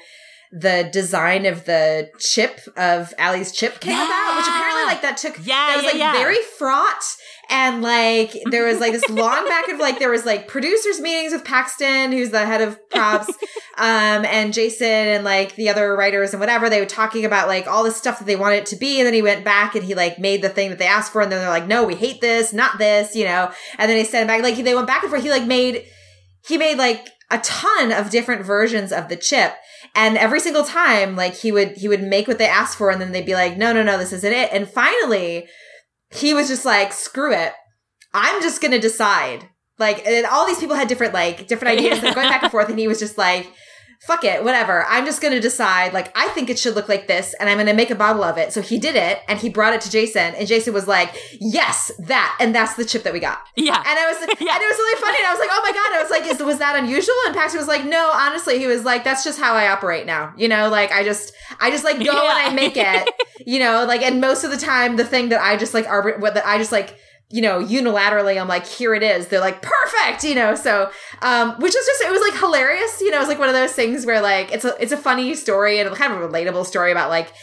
[0.51, 5.38] the design of the chip of ALIE's chip came about, which apparently like that took
[5.39, 6.12] Yeah, that was yeah, like yeah.
[6.13, 7.04] very fraught
[7.49, 11.34] and like there was like this long back and like there was like producers meetings
[11.34, 13.30] with Paxton, who's the head of props,
[13.77, 16.69] um, and Jason and like the other writers and whatever.
[16.69, 19.06] They were talking about like all the stuff that they wanted it to be, and
[19.06, 21.32] then he went back and he like made the thing that they asked for, and
[21.32, 23.51] then they're like, no, we hate this, not this, you know.
[23.77, 24.43] And then he sent it back.
[24.43, 25.23] Like they went back and forth.
[25.23, 25.86] He like made
[26.47, 29.54] he made like a ton of different versions of the chip
[29.95, 33.01] and every single time like he would he would make what they asked for and
[33.01, 35.47] then they'd be like no no no this isn't it and finally
[36.12, 37.54] he was just like screw it.
[38.13, 39.47] I'm just gonna decide.
[39.78, 42.00] Like and all these people had different like different ideas.
[42.04, 43.52] And going back and forth and he was just like
[44.02, 47.36] fuck it whatever i'm just gonna decide like i think it should look like this
[47.40, 49.74] and i'm gonna make a bottle of it so he did it and he brought
[49.74, 53.20] it to jason and jason was like yes that and that's the chip that we
[53.20, 53.78] got Yeah.
[53.78, 54.54] and I was, Yeah.
[54.56, 55.18] and it was really funny.
[55.20, 56.00] And I was like, oh my God.
[56.00, 57.14] I was like, is, was that unusual?
[57.28, 60.34] And Paxton was like, no, honestly, he was like, that's just how I operate now.
[60.38, 62.22] You know, like I just, I just like go Yeah.
[62.48, 63.10] and I make it,
[63.46, 66.20] you know, like, and most of the time, the thing that I just like, arbit-
[66.20, 66.98] what that I just like,
[67.32, 69.28] you know, unilaterally, I'm like, here it is.
[69.28, 70.56] They're like, perfect, you know.
[70.56, 70.91] So,
[71.22, 73.02] um, which is just, it was like hilarious.
[73.02, 74.98] You know, it was like one of those things where like it's a, it's a
[74.98, 77.34] funny story and kind of a relatable story about like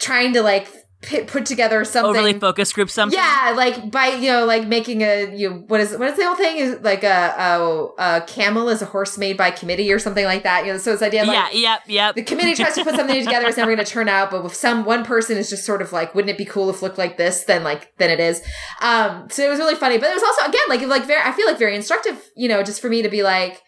[0.00, 0.68] trying to like
[1.06, 3.18] put, put together something Overly focus group something.
[3.18, 6.36] yeah, like by you know, like making a you what is what is the whole
[6.36, 10.24] thing is like a, a a camel is a horse made by committee or something
[10.24, 10.66] like that.
[10.66, 12.14] You know, so it's idea like yeah, yep, yep.
[12.14, 14.30] the committee tries to put something together, it's never going to turn out.
[14.30, 16.82] But if some one person is just sort of like, wouldn't it be cool if
[16.82, 17.44] looked like this?
[17.44, 18.42] Then like then it is.
[18.80, 21.32] Um, so it was really funny, but it was also again like like very I
[21.32, 22.30] feel like very instructive.
[22.36, 23.62] You know, just for me to be like,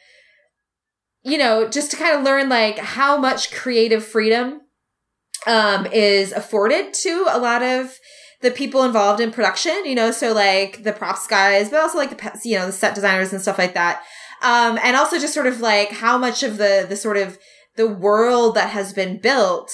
[1.23, 4.61] you know, just to kind of learn like how much creative freedom
[5.47, 7.99] um is afforded to a lot of
[8.43, 12.11] the people involved in production, you know, so like the props guys, but also like
[12.11, 14.03] the, you know, the set designers and stuff like that.
[14.43, 17.39] Um, and also just sort of like how much of the, the sort of
[17.77, 19.73] the world that has been built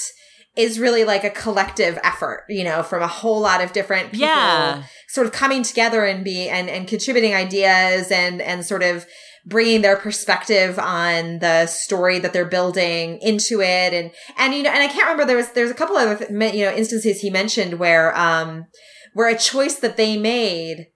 [0.54, 4.28] is really like a collective effort, you know, from a whole lot of different people
[4.28, 4.84] Yeah.
[5.08, 9.06] sort of coming together and be, and, and contributing ideas and, and sort of
[9.44, 14.70] bringing their perspective on the story that they're building into it and and you know
[14.70, 17.78] and I can't remember there was there's a couple other you know instances he mentioned
[17.80, 18.66] where um
[19.14, 20.86] where a choice that they made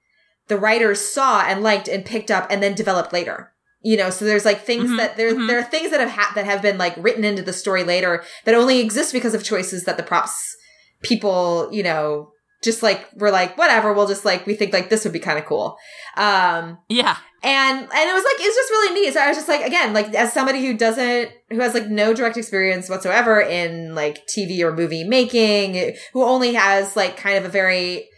[0.49, 4.25] the writers saw and liked and picked up and then developed later you know so
[4.25, 5.49] there's like things Mhm, that there mhm.
[5.49, 8.23] there are things that have ha- that have been like written into the story later
[8.45, 10.55] that only exist because of choices that the props
[11.03, 12.31] people you know
[12.65, 15.39] just like we're like whatever we'll just like we think like this would be kind
[15.39, 15.77] of cool
[16.17, 17.17] um Yeah.
[17.47, 19.13] And and it was like it's just really neat.
[19.15, 22.13] So i was just like again like as somebody who doesn't who has like no
[22.13, 27.45] direct experience whatsoever in like tv or movie making who only has like kind of
[27.45, 28.09] a very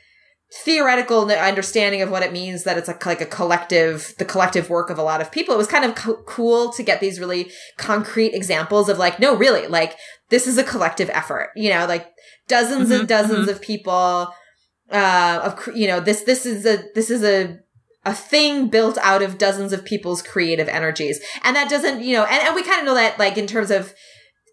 [0.64, 4.88] theoretical understanding of what it means that it's a, like a collective the collective work
[4.88, 7.50] of a lot of people it was kind of co- cool to get these really
[7.76, 9.94] concrete examples of like no really like
[10.30, 12.06] this is a collective effort you know like
[12.48, 14.32] dozens Mhm, and dozens of people
[14.90, 17.58] uh of cr- you know this this is a this is a
[18.08, 22.24] a thing built out of dozens of people's creative energies and that doesn't you know
[22.24, 23.94] and, and we kind of know that like in terms of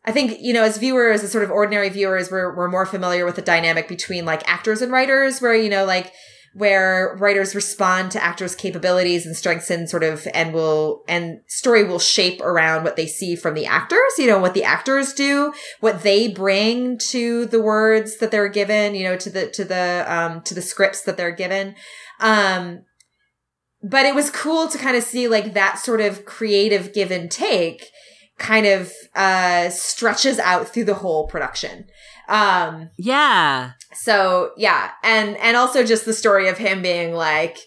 [0.08, 3.26] I think, you know, as viewers, as sort of ordinary viewers, we're, we're more familiar
[3.26, 6.14] with the dynamic between like actors and writers, where, you know, like
[6.56, 11.84] where writers respond to actors' capabilities and strengths and sort of and will and story
[11.84, 15.54] will shape around what they see from the actors, you know, what the actors do,
[15.82, 20.06] what they bring to the words that they're given, you know, to the to the
[20.08, 21.76] um to the scripts that they're given.
[22.22, 22.86] Um
[23.86, 27.30] but it was cool to kind of see like that sort of creative give and
[27.30, 27.92] take
[28.38, 31.86] kind of uh stretches out through the whole production.
[32.28, 33.74] Um yeah.
[33.94, 37.60] So yeah, and and also just the story of him being like,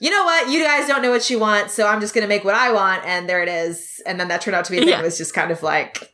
[0.00, 2.44] you know what, you guys don't know what you want, so I'm just gonna make
[2.44, 4.00] what I want, and there it is.
[4.06, 4.90] And then that turned out to be a thing.
[4.90, 5.00] Yeah.
[5.00, 6.12] It was just kind of like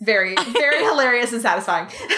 [0.00, 1.86] very very hilarious and satisfying.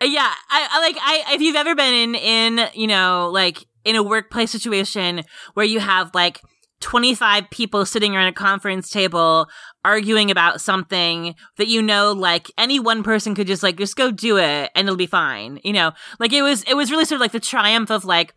[0.00, 3.96] yeah, I, I like I if you've ever been in in you know like in
[3.96, 5.22] a workplace situation
[5.54, 6.40] where you have like
[6.80, 9.46] 25 people sitting around a conference table
[9.84, 14.10] arguing about something that you know like any one person could just like just go
[14.10, 15.92] do it and it'll be fine you know?
[16.18, 18.34] Like it was it was really sort of like the triumph of like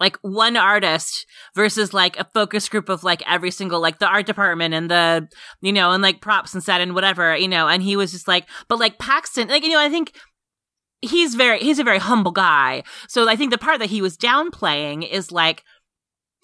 [0.00, 4.26] like one artist versus like a focus group of like every single like the art
[4.26, 5.28] department and the
[5.60, 7.68] you know and like props and set and whatever you know?
[7.68, 10.12] And he was just like but like paxton like you know i think
[11.00, 12.82] he's very he's a very humble guy.
[13.08, 15.64] So i think the part that he was downplaying is like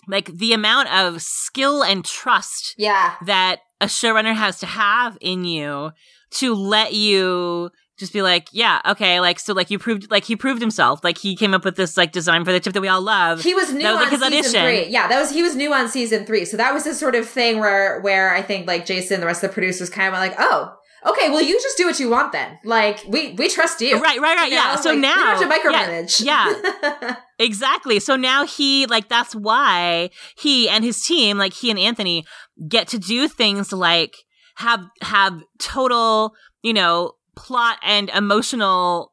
[0.08, 3.14] like the amount of skill and trust yeah.
[3.24, 5.92] that a showrunner has to have in you
[6.32, 10.34] to let you just be like, yeah, okay, like so, like you proved, like he
[10.34, 12.88] proved himself, like he came up with this like design for the chip that we
[12.88, 13.40] all love.
[13.42, 14.62] He was new was, like, on season audition.
[14.62, 17.14] three, yeah, that was he was new on season three, so that was the sort
[17.14, 20.14] of thing where where I think like Jason, the rest of the producers, kind of
[20.14, 20.74] like, oh,
[21.06, 22.58] okay, well, you just do what you want then.
[22.64, 24.00] Like, we we trust you.
[24.00, 24.50] Right, right, right.
[24.50, 24.62] You know?
[24.62, 24.76] Yeah.
[24.76, 26.24] So like, now we don't have to micromanage.
[26.24, 26.54] Yeah.
[26.82, 27.16] yeah.
[27.38, 28.00] exactly.
[28.00, 32.24] So now he like that's why he and his team, like he and Anthony,
[32.68, 34.16] get to do things like
[34.56, 39.12] have have total, you know, plot and emotional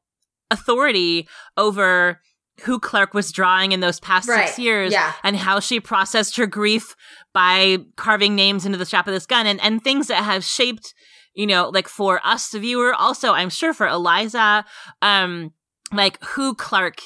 [0.50, 1.28] authority
[1.58, 2.20] over
[2.64, 4.48] who Clarke was drawing in those past right.
[4.48, 5.14] six years yeah.
[5.24, 6.96] and how she processed her grief
[7.34, 10.94] by carving names into the strap of this gun and, and things that have shaped
[11.34, 14.66] you know, like for us, the viewer, also, I'm sure for Eliza,
[15.02, 15.54] um,
[15.94, 17.02] like who Clarke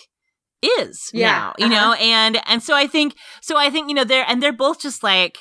[0.62, 1.32] is yeah.
[1.32, 1.76] now, you uh-huh.
[1.76, 4.82] know, and, and so I think, so I think, you know, they're, and they're both
[4.82, 5.38] just like,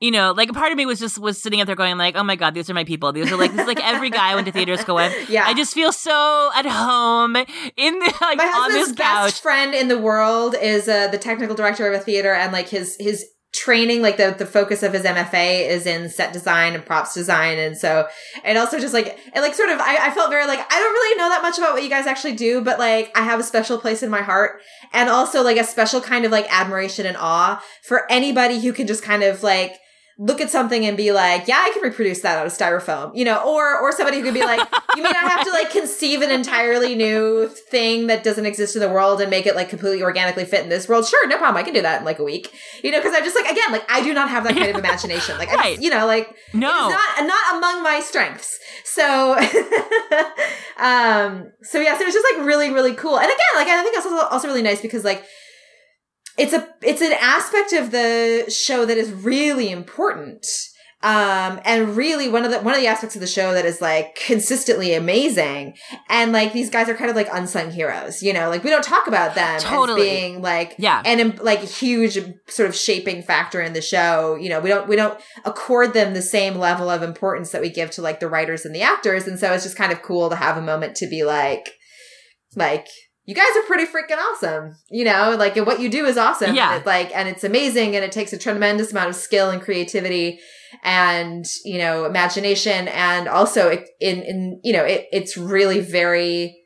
[0.00, 2.14] you know, like a part of me was just was sitting up there going like,
[2.14, 3.12] oh my god, these are my people.
[3.12, 5.12] These are like this is like every guy I went to theaters going.
[5.28, 9.30] Yeah, I just feel so at home in the like my on husband's this couch.
[9.30, 12.68] best friend in the world is uh, the technical director of a theater, and like
[12.68, 16.84] his his training like the the focus of his MFA is in set design and
[16.84, 17.58] props design.
[17.58, 18.06] And so
[18.44, 20.92] and also just like and like sort of I, I felt very like I don't
[20.92, 23.44] really know that much about what you guys actually do but like I have a
[23.44, 24.60] special place in my heart
[24.92, 28.86] and also like a special kind of like admiration and awe for anybody who can
[28.86, 29.78] just kind of like
[30.20, 33.24] look at something and be like, yeah, I can reproduce that out of styrofoam, you
[33.24, 34.58] know, or, or somebody who could be like,
[34.96, 38.82] you may not have to like conceive an entirely new thing that doesn't exist in
[38.82, 41.06] the world and make it like completely organically fit in this world.
[41.06, 41.56] Sure, no problem.
[41.56, 42.52] I can do that in like a week,
[42.82, 44.76] you know, cause I'm just like, again, like I do not have that kind of
[44.84, 45.38] imagination.
[45.38, 45.58] Like, right.
[45.58, 48.58] I just, you know, like, no, not, not among my strengths.
[48.84, 49.34] So,
[50.78, 53.18] um, so yeah, so it's just like really, really cool.
[53.18, 55.24] And again, like, I think that's also really nice because like,
[56.38, 60.46] it's a it's an aspect of the show that is really important
[61.00, 63.80] um and really one of the one of the aspects of the show that is
[63.80, 65.76] like consistently amazing.
[66.08, 68.48] And like these guys are kind of like unsung heroes you know?
[68.48, 70.00] Like we don't talk about them totally.
[70.00, 71.02] as being like yeah.
[71.04, 74.58] and like huge sort of shaping factor in the show you know?
[74.58, 78.02] We don't we don't accord them the same level of importance that we give to
[78.02, 79.28] like the writers and the actors.
[79.28, 81.68] And so it's just kind of cool to have a moment to be like
[82.56, 82.88] like
[83.28, 84.74] you guys are pretty freaking awesome.
[84.90, 86.54] You know, like what you do is awesome.
[86.54, 86.78] Yeah.
[86.78, 90.40] It, like, and it's amazing and it takes a tremendous amount of skill and creativity
[90.82, 92.88] and, you know, imagination.
[92.88, 96.58] And also in, in, you know, it, it's really very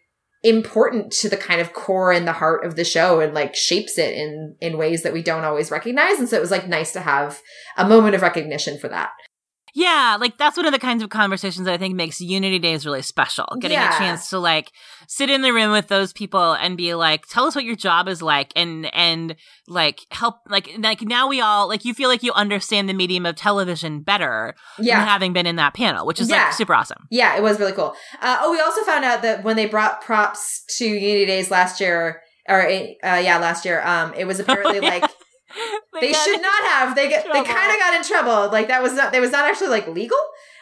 [0.45, 3.99] important to the kind of core and the heart of the show and like shapes
[3.99, 6.21] it in, in ways that we don't always recognize.
[6.21, 7.41] And so it was like nice to have
[7.77, 9.11] a moment of recognition for that.
[9.75, 12.85] Yeah, like that's one of the kinds of conversations that I think makes Unity Days
[12.85, 13.47] really special.
[13.59, 13.95] Getting yeah.
[13.95, 14.71] a chance to like
[15.09, 18.07] sit in the room with those people and be like, tell us what your job
[18.07, 19.35] is like and and
[19.67, 23.25] like help like like now we all like you feel like you understand the medium
[23.25, 25.05] of television better yeah.
[25.05, 26.45] having been in that panel, which is yeah.
[26.45, 27.07] like super awesome.
[27.11, 27.95] Yeah, it was really cool.
[28.21, 31.81] Uh, oh, we also found out that when they brought props to Unity Days last
[31.81, 34.89] year or uh, yeah, last year, um, it was apparently oh, yeah.
[34.89, 35.11] like
[35.93, 36.95] they, they should not have.
[36.95, 38.53] They get they kind of got in trouble.
[38.53, 39.13] Like that was not.
[39.13, 40.19] They was not actually like legal.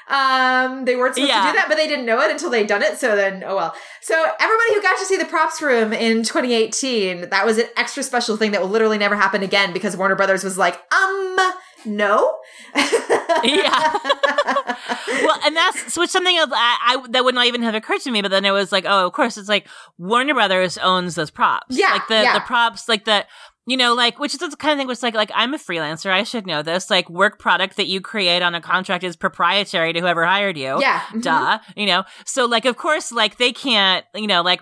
[0.08, 1.46] Um, they weren't supposed yeah.
[1.46, 2.98] to do that, but they didn't know it until they'd done it.
[2.98, 3.74] So then, oh well.
[4.00, 8.02] So everybody who got to see the props room in 2018, that was an extra
[8.02, 11.36] special thing that will literally never happen again because Warner Brothers was like, um,
[11.84, 12.36] no.
[12.74, 13.98] yeah.
[15.22, 18.10] well, and that's which something else I, I that would not even have occurred to
[18.10, 18.22] me.
[18.22, 19.66] But then it was like, oh, of course, it's like
[19.98, 21.76] Warner Brothers owns those props.
[21.76, 22.34] Yeah, like the yeah.
[22.34, 23.26] the props, like the
[23.70, 26.10] you know, like which is the kind of thing which like like I'm a freelancer,
[26.10, 26.90] I should know this.
[26.90, 30.80] Like work product that you create on a contract is proprietary to whoever hired you.
[30.80, 30.98] Yeah.
[31.12, 31.22] mhm.
[31.22, 31.60] Duh.
[31.76, 34.04] You know, so like of course, like they can't.
[34.12, 34.60] You know, like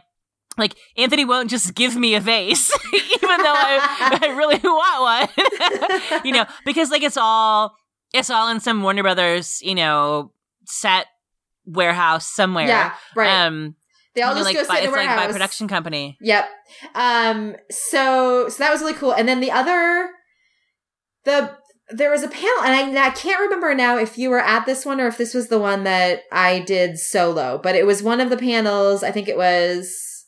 [0.59, 6.23] like Anthony won't just give me a vase, even though I, I really want one.
[6.27, 7.75] you know, because like it's all
[8.13, 10.33] it's all in some Warner Brothers, you know,
[10.67, 11.07] set
[11.65, 12.67] warehouse somewhere.
[12.67, 13.47] Yeah, right.
[13.47, 13.75] Um,
[14.19, 16.19] they all just like go by, sit in it's the like by production company.
[16.21, 16.49] Yep.
[16.95, 17.57] Um.
[17.71, 19.13] So so that was really cool.
[19.13, 20.11] And then the other,
[21.25, 21.57] the
[21.91, 24.67] there was a panel, and I, and I can't remember now if you were at
[24.67, 28.03] this one or if this was the one that I did solo, but it was
[28.03, 29.03] one of the panels.
[29.03, 30.27] I think it was,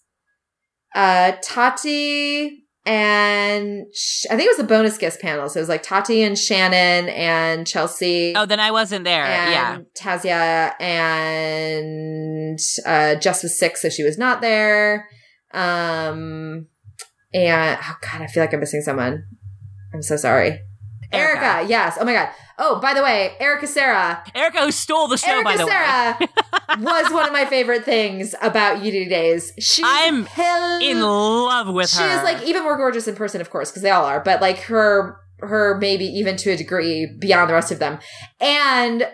[0.95, 5.49] uh, Tati and Sh- I think it was the bonus guest panel.
[5.49, 8.33] So it was like Tati and Shannon and Chelsea.
[8.37, 9.24] Oh, then I wasn't there.
[9.24, 9.78] yeah.
[9.97, 15.09] Tasya and uh, Jess was sick, so she was not there.
[15.53, 16.68] Um,
[17.35, 19.24] and oh god, I feel like I'm missing someone.
[19.93, 20.61] I'm so sorry.
[21.12, 21.44] Erica.
[21.44, 21.68] Erica.
[21.68, 21.98] yes.
[22.00, 22.28] Oh my god.
[22.62, 24.22] Oh, by the way, Erica Cerra.
[24.34, 25.72] Erica who stole the show, Erica by the way.
[25.72, 26.18] Sarah
[26.78, 29.52] was one of my favorite things about Unity Days.
[29.58, 32.08] She's I'm hell- In love with she her.
[32.08, 34.20] She is like even more gorgeous in person, of course, because they all are.
[34.20, 37.98] But like her, her maybe even to a degree beyond the rest of them,
[38.40, 39.08] and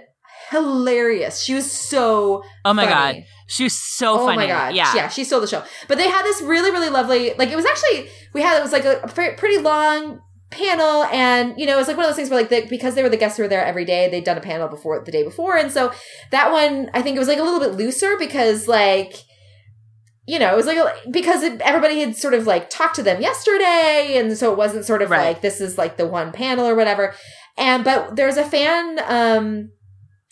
[0.51, 1.41] hilarious.
[1.43, 2.43] She was so.
[2.65, 3.21] oh my funny.
[3.21, 3.25] god.
[3.49, 4.25] She was so oh funny.
[4.25, 4.37] oh funny.
[4.39, 4.75] my god!
[4.75, 4.93] Yeah.
[4.95, 5.63] yeah, she stole the show.
[5.87, 7.33] But they had this really, really lovely.
[7.39, 10.21] Like it was actually we had it was like a, pretty long
[10.51, 13.03] panel, and you know it's like one of those things where like the, because they
[13.03, 15.23] were the guests who were there every day, they'd done a panel before the day
[15.23, 15.93] before, and so
[16.31, 19.15] that one I think it was like a little bit looser because like
[20.29, 23.03] you know, it was like a, because it, everybody had sort of like talked to
[23.03, 25.27] them yesterday, and so it wasn't sort of Right.
[25.27, 27.15] like this is like the one panel or whatever.
[27.57, 28.99] And but there's a fan.
[29.07, 29.71] um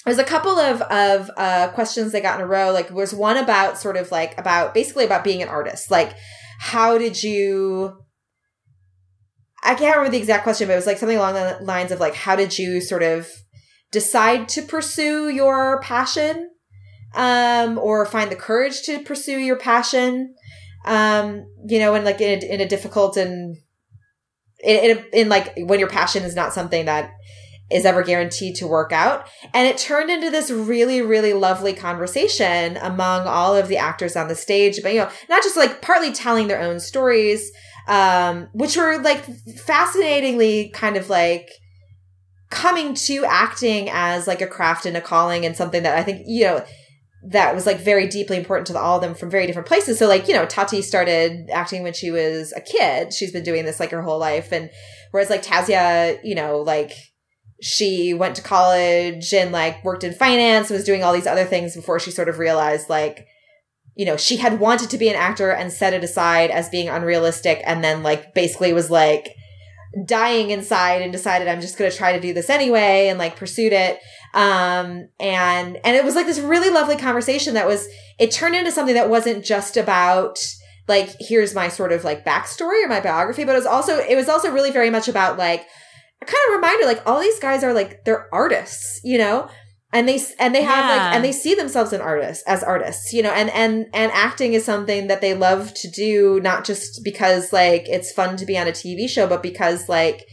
[0.05, 2.73] there's a couple of of uh questions they got in a row.
[2.73, 5.91] Like was one about sort of like about basically about being an artist.
[5.91, 6.15] Like
[6.59, 8.04] how did you?
[9.65, 11.99] I can't remember the exact question, but it was like something along the lines of
[11.99, 13.29] like how did you sort of
[13.91, 16.51] decide to pursue your passion
[17.15, 20.35] um, or find the courage to pursue your passion,
[20.85, 23.57] um, you know, in like in a, in a difficult and
[24.63, 27.13] in, in, in like when your passion is not something that
[27.71, 29.27] is ever guaranteed to work out.
[29.55, 34.29] And it turned into this really, really lovely conversation among all of the actors on
[34.29, 37.51] the stage, but you know, not just like partly telling their own stories,
[37.89, 39.25] um, which were like
[39.59, 41.51] fascinatingly kind of like
[42.51, 46.23] coming to acting as like a craft and a calling and something that I think,
[46.27, 46.65] you know,
[47.31, 49.99] that was like very deeply important to all of them from very different places.
[49.99, 53.13] So like, you know, Tati started acting when she was a kid.
[53.13, 54.53] She's been doing this like her whole life.
[54.53, 54.71] And
[55.11, 56.93] whereas like Tasya, you know, like
[57.63, 61.47] she went to college and like worked in finance, and was doing all these other
[61.47, 63.27] things before she sort of realized like,
[63.95, 66.89] you know, she had wanted to be an actor and set it aside as being
[66.89, 69.35] unrealistic and then like basically was like
[70.05, 73.37] dying inside and decided I'm just going to try to do this anyway and like
[73.37, 74.01] pursued it.
[74.35, 77.87] Um, and, and it was like this really lovely conversation that was,
[78.19, 80.39] it turned into something that wasn't just about
[80.89, 84.17] like, here's my sort of like backstory or my biography, but it was also, it
[84.17, 85.65] was also really very much about like,
[86.21, 89.49] a kind of reminder, like all these guys are like, they're artists, you know?
[89.95, 90.97] And they, and they have Yeah.
[90.97, 94.53] like, and they see themselves in artists, as artists, you know, and, and, and acting
[94.53, 98.59] is something that they love to do, not just because like it's fun to be
[98.59, 100.27] on a TV show, but because like,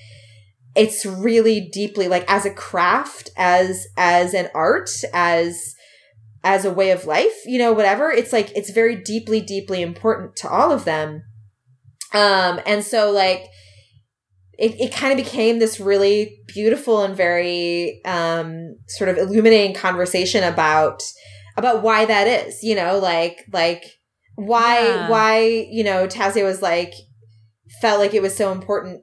[0.75, 5.75] it's really deeply like as a craft as as an art as
[6.43, 10.35] as a way of life you know whatever it's like it's very deeply deeply important
[10.35, 11.23] to all of them
[12.13, 13.47] um and so like
[14.61, 20.43] it, it kind of became this really beautiful and very um sort of illuminating conversation
[20.43, 21.01] about
[21.57, 23.83] about why that is you know like like
[24.35, 25.09] why Yeah.
[25.09, 25.39] why
[25.69, 26.93] you know Tasya was like
[27.81, 29.01] felt like it was so important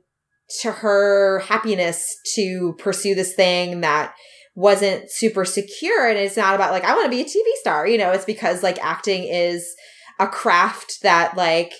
[0.61, 2.06] to her happiness
[2.36, 4.14] to pursue this thing that
[4.54, 7.86] wasn't super secure and it's not about like I want to be a TV star
[7.86, 9.74] you know it's because like acting is
[10.20, 11.72] a craft that like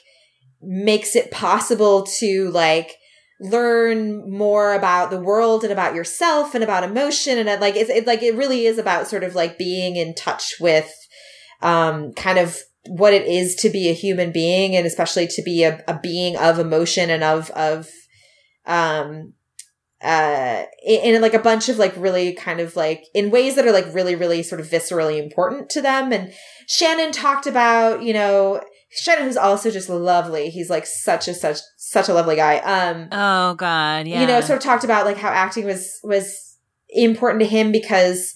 [0.61, 2.93] makes it possible to like
[3.41, 7.91] learn more about the world and about yourself and about emotion and it, like it's
[7.91, 10.93] it, like it really is about sort of like being in touch with
[11.63, 12.59] um kind of
[12.89, 16.37] what it is to be a human being and especially to be a, a being
[16.37, 17.89] of emotion and of of
[18.67, 19.33] um
[20.03, 23.67] uh in, in like a bunch of like really kind of like in ways that
[23.67, 26.13] are like really really sort of viscerally important to them.
[26.13, 26.33] And
[26.67, 28.61] shannon talked about you know
[28.91, 30.51] shannon who's also just lovely.
[30.51, 31.59] He's like such a such
[31.91, 34.21] such a lovely guy um Oh God, yeah.
[34.21, 36.57] you know, sort of talked about like how acting was was
[36.91, 38.35] important to him because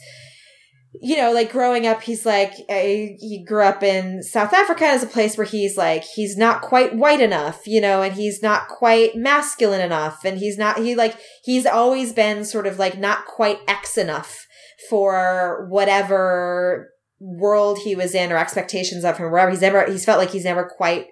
[1.00, 5.02] you know, like growing up, he's like, uh, he grew up in South Africa as
[5.02, 8.68] a place where he's like, he's not quite white enough, you know, and he's not
[8.68, 10.24] quite masculine enough.
[10.24, 14.46] And he's not, he like, he's always been sort of like not quite X enough
[14.90, 20.18] for whatever world he was in or expectations of him, wherever he's never, he's felt
[20.18, 21.06] like he's never quite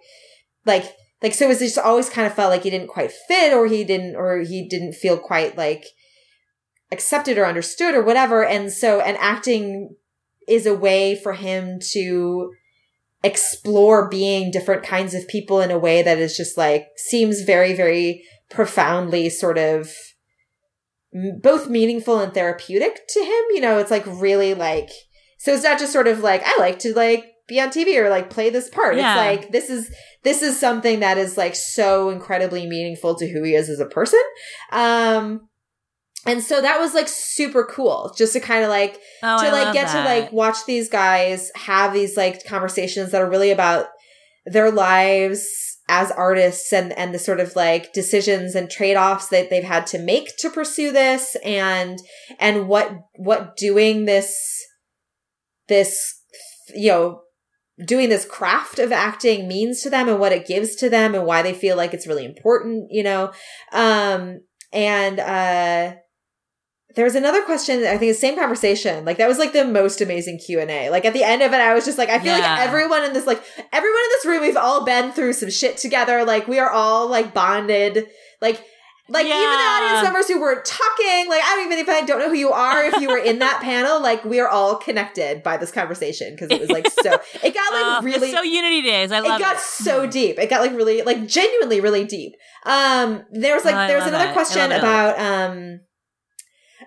[0.66, 3.52] like, like, so it was just always kind of felt like he didn't quite fit
[3.52, 5.84] or he didn't, or he didn't feel quite like,
[6.92, 8.44] accepted or understood or whatever.
[8.44, 9.94] And so, and acting
[10.48, 12.52] is a way for him to
[13.22, 17.74] explore being different kinds of people in a way that is just like, seems very,
[17.74, 19.92] very profoundly sort of
[21.40, 23.44] both meaningful and therapeutic to him.
[23.50, 24.88] You know, it's like really like,
[25.38, 28.08] so it's not just sort of like, I like to like be on TV or
[28.08, 28.96] like play this part.
[28.96, 29.12] Yeah.
[29.12, 33.42] It's like, this is, this is something that is like so incredibly meaningful to who
[33.42, 34.22] he is as a person.
[34.72, 35.48] Um,
[36.26, 39.72] and so that was like super cool just to kind of like oh, to like
[39.72, 40.02] get that.
[40.02, 43.86] to like watch these guys have these like conversations that are really about
[44.44, 45.46] their lives
[45.88, 49.98] as artists and and the sort of like decisions and trade-offs that they've had to
[49.98, 51.98] make to pursue this and
[52.38, 54.38] and what what doing this
[55.68, 56.20] this
[56.74, 57.22] you know
[57.84, 61.24] doing this craft of acting means to them and what it gives to them and
[61.24, 63.32] why they feel like it's really important you know?
[63.72, 64.40] Um
[64.72, 65.94] and uh
[66.96, 70.00] there was another question i think the same conversation like that was like the most
[70.00, 72.56] amazing q&a like at the end of it i was just like i feel yeah.
[72.56, 75.76] like everyone in this like everyone in this room we've all been through some shit
[75.76, 76.24] together.
[76.24, 78.06] Like we are all like bonded.
[78.40, 78.64] Like
[79.10, 79.36] like yeah.
[79.36, 82.28] even the audience members who were talking like i don't even if i don't know
[82.28, 85.56] who you are if you were in that panel like we are all connected by
[85.56, 89.12] this conversation because it was like so it got like uh, really so unity days
[89.12, 89.60] i love it got it.
[89.60, 92.32] so deep it got like really like genuinely really deep
[92.64, 95.80] um there was like oh, there was another question about um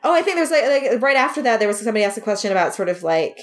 [0.03, 2.51] Oh, I think there's like, like right after that, there was somebody asked a question
[2.51, 3.37] about sort of like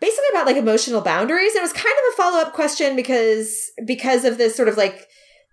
[0.00, 1.52] basically about like emotional boundaries.
[1.52, 3.54] And it was kind of a follow up question because
[3.84, 5.06] because of this sort of like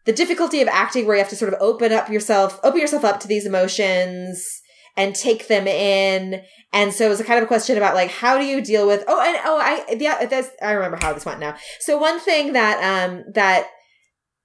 [0.05, 3.05] the difficulty of acting where you have to sort of open up yourself, open yourself
[3.05, 4.61] up to these emotions
[4.95, 6.41] and take them in.
[6.71, 8.85] And so it was a kind of a question about like how do you deal
[8.85, 11.55] with oh and oh I yeah that's I remember how this went now.
[11.79, 13.67] So one thing that um that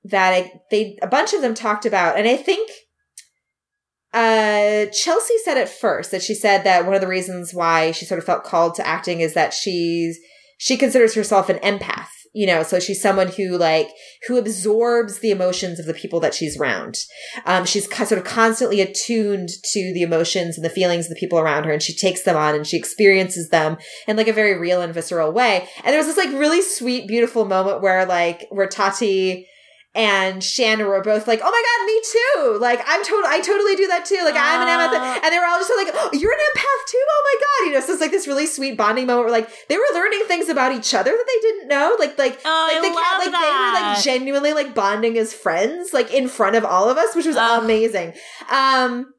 [0.04, 2.70] that I, they a bunch of them talked about, and I think
[4.12, 8.06] uh, Chelsea said it first that she said that one of the reasons why she
[8.06, 10.18] sort of felt called to acting is that she's
[10.56, 13.88] she considers herself an empath you know so she's someone who like
[14.28, 16.98] who absorbs the emotions of the people that she's around.
[17.44, 21.40] Um, she's sort of constantly attuned to the emotions and the feelings of the people
[21.40, 23.76] around her and she takes them on and she experiences them
[24.06, 25.68] in like a very real and visceral way.
[25.82, 29.48] And there was this like really sweet beautiful moment where like where tati
[29.98, 33.74] and Shannon were both like, "Oh my god, me too!" Like I'm total, I totally
[33.74, 34.20] do that too.
[34.22, 36.86] Like uh, I'm an empath, and they were all just like, "Oh, you're an empath
[36.86, 37.84] too!" Oh my god, you know.
[37.84, 40.72] So it's like this really sweet bonding moment where like they were learning things about
[40.72, 41.96] each other that they didn't know.
[41.98, 45.92] Like like oh, like they cat, like they were like genuinely like bonding as friends,
[45.92, 48.12] like in front of all of us, which was amazing.
[48.48, 49.12] Um,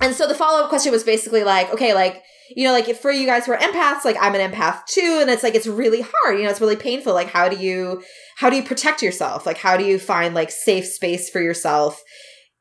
[0.00, 2.22] and so the follow up question was basically like, okay, like
[2.56, 5.30] you know, like for you guys who are empaths, like I'm an empath too, and
[5.30, 7.14] it's like it's really hard, you know, it's really painful.
[7.14, 8.02] Like how do you
[8.36, 9.46] how do you protect yourself?
[9.46, 12.02] Like how do you find like safe space for yourself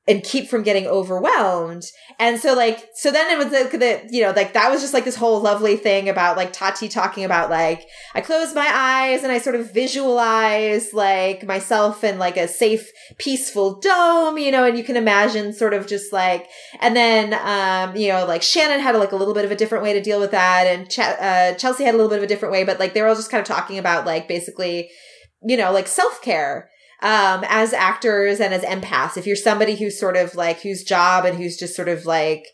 [0.08, 1.84] and keep from getting overwhelmed.
[2.20, 4.96] And so like, so then it was the, the, you know, like that was just
[4.96, 7.86] like this whole lovely thing about like Tati talking about like,
[8.16, 12.90] I close my eyes and I sort of visualize like myself in like a safe,
[13.20, 16.48] peaceful dome, you know, and you can imagine sort of just like,
[16.80, 19.84] and then, um, you know, like Shannon had like a little bit of a different
[19.84, 20.66] way to deal with that.
[20.66, 23.04] And Ch- uh, Chelsea had a little bit of a different way, but like they
[23.04, 24.90] were all just kind of talking about like basically,
[25.44, 26.71] you know, like self care
[27.02, 31.26] um, as actors and as empaths, if you're somebody who's sort of like, whose job
[31.26, 32.46] and who's just sort of like,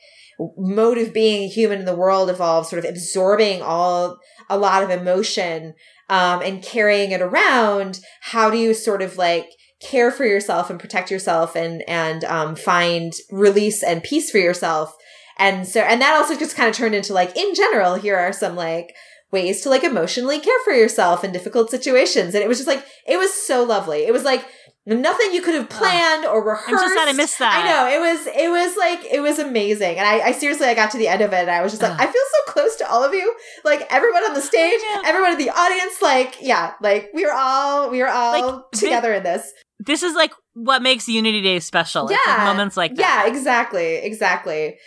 [0.57, 4.19] mode of being human in the world involves sort of absorbing all,
[4.49, 5.73] a lot of emotion,
[6.09, 10.79] um, and carrying it around, how do you sort of like, care for yourself and
[10.79, 14.95] protect yourself and and um, find release and peace for yourself?
[15.37, 18.33] And so and that also just kind of turned into like in general here are
[18.33, 18.95] some like
[19.31, 22.33] ways to like emotionally care for yourself in difficult situations.
[22.33, 24.05] And it was just like, it was so lovely.
[24.05, 24.45] It was like
[24.85, 26.69] nothing you could have planned or rehearsed.
[26.69, 27.61] I'm just sad I missed that.
[27.61, 27.87] I know.
[27.93, 29.97] It was, it was like, it was amazing.
[29.97, 31.81] And I, I seriously, I got to the end of it and I was just
[31.81, 33.35] like, I feel so close to all of you.
[33.65, 37.89] Like everyone on the stage, everyone in the audience, like, yeah, like we are all,
[37.89, 39.53] we are all like, together this, in this.
[39.79, 42.09] This is like what makes Unity Day special.
[42.09, 42.17] Yeah.
[42.25, 43.25] Like moments like that.
[43.25, 43.95] Yeah, exactly.
[43.95, 44.77] Exactly.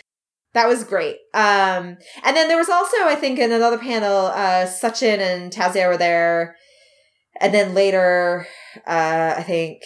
[0.53, 1.17] That was great.
[1.33, 5.87] Um, and then there was also, I think, in another panel, uh, Sachin and Tasya
[5.87, 6.55] were there.
[7.39, 8.45] And then later,
[8.85, 9.81] uh, I think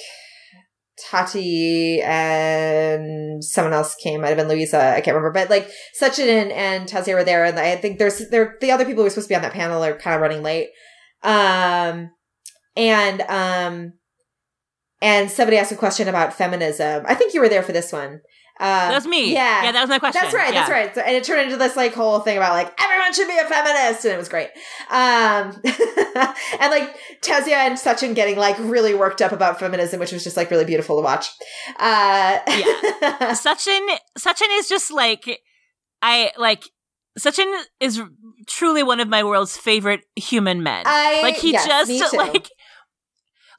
[0.98, 4.22] Tati and someone else came.
[4.22, 4.80] Might have been Luisa.
[4.80, 5.32] I can't remember.
[5.32, 5.70] But like
[6.02, 9.04] Sachin and, and Tasya were there, and I think there's there the other people who
[9.04, 10.70] were supposed to be on that panel are kind of running late.
[11.22, 12.12] Um,
[12.76, 13.94] and um,
[15.02, 17.06] and somebody asked a question about feminism.
[17.08, 18.22] I think you were there for this one.
[18.58, 19.34] Uh, that was me.
[19.34, 20.22] Yeah, yeah, that was my question.
[20.22, 20.54] That's right.
[20.54, 20.62] Yeah.
[20.62, 20.96] That's right.
[20.96, 23.44] So, and it turned into this like whole thing about like everyone should be a
[23.44, 24.48] feminist, and it was great.
[24.90, 25.62] Um,
[26.62, 30.38] and like Tasya and Sachin getting like really worked up about feminism, which was just
[30.38, 31.28] like really beautiful to watch.
[31.78, 33.98] Uh, yeah, Sachin.
[34.18, 35.42] Sachin is just like
[36.02, 36.64] I like.
[37.20, 38.02] Sachin is
[38.48, 40.84] truly one of my world's favorite human men.
[40.86, 42.50] I like he yes, just like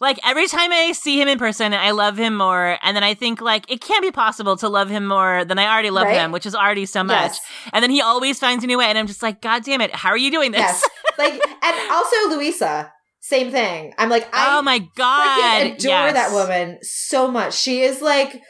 [0.00, 2.78] like every time I see him in person, I love him more.
[2.82, 5.66] And then I think like it can't be possible to love him more than I
[5.72, 6.16] already love Right?
[6.20, 7.32] him, which is already so much.
[7.32, 7.40] Yes.
[7.72, 9.94] And then he always finds a new way, and I'm just like, God damn it,
[9.94, 10.60] how are you doing this?
[10.60, 10.82] yes,
[11.18, 13.92] like and also Luisa, same thing.
[13.98, 16.12] I'm like I oh my god, adore yes.
[16.14, 17.54] that woman so much.
[17.54, 18.40] She is like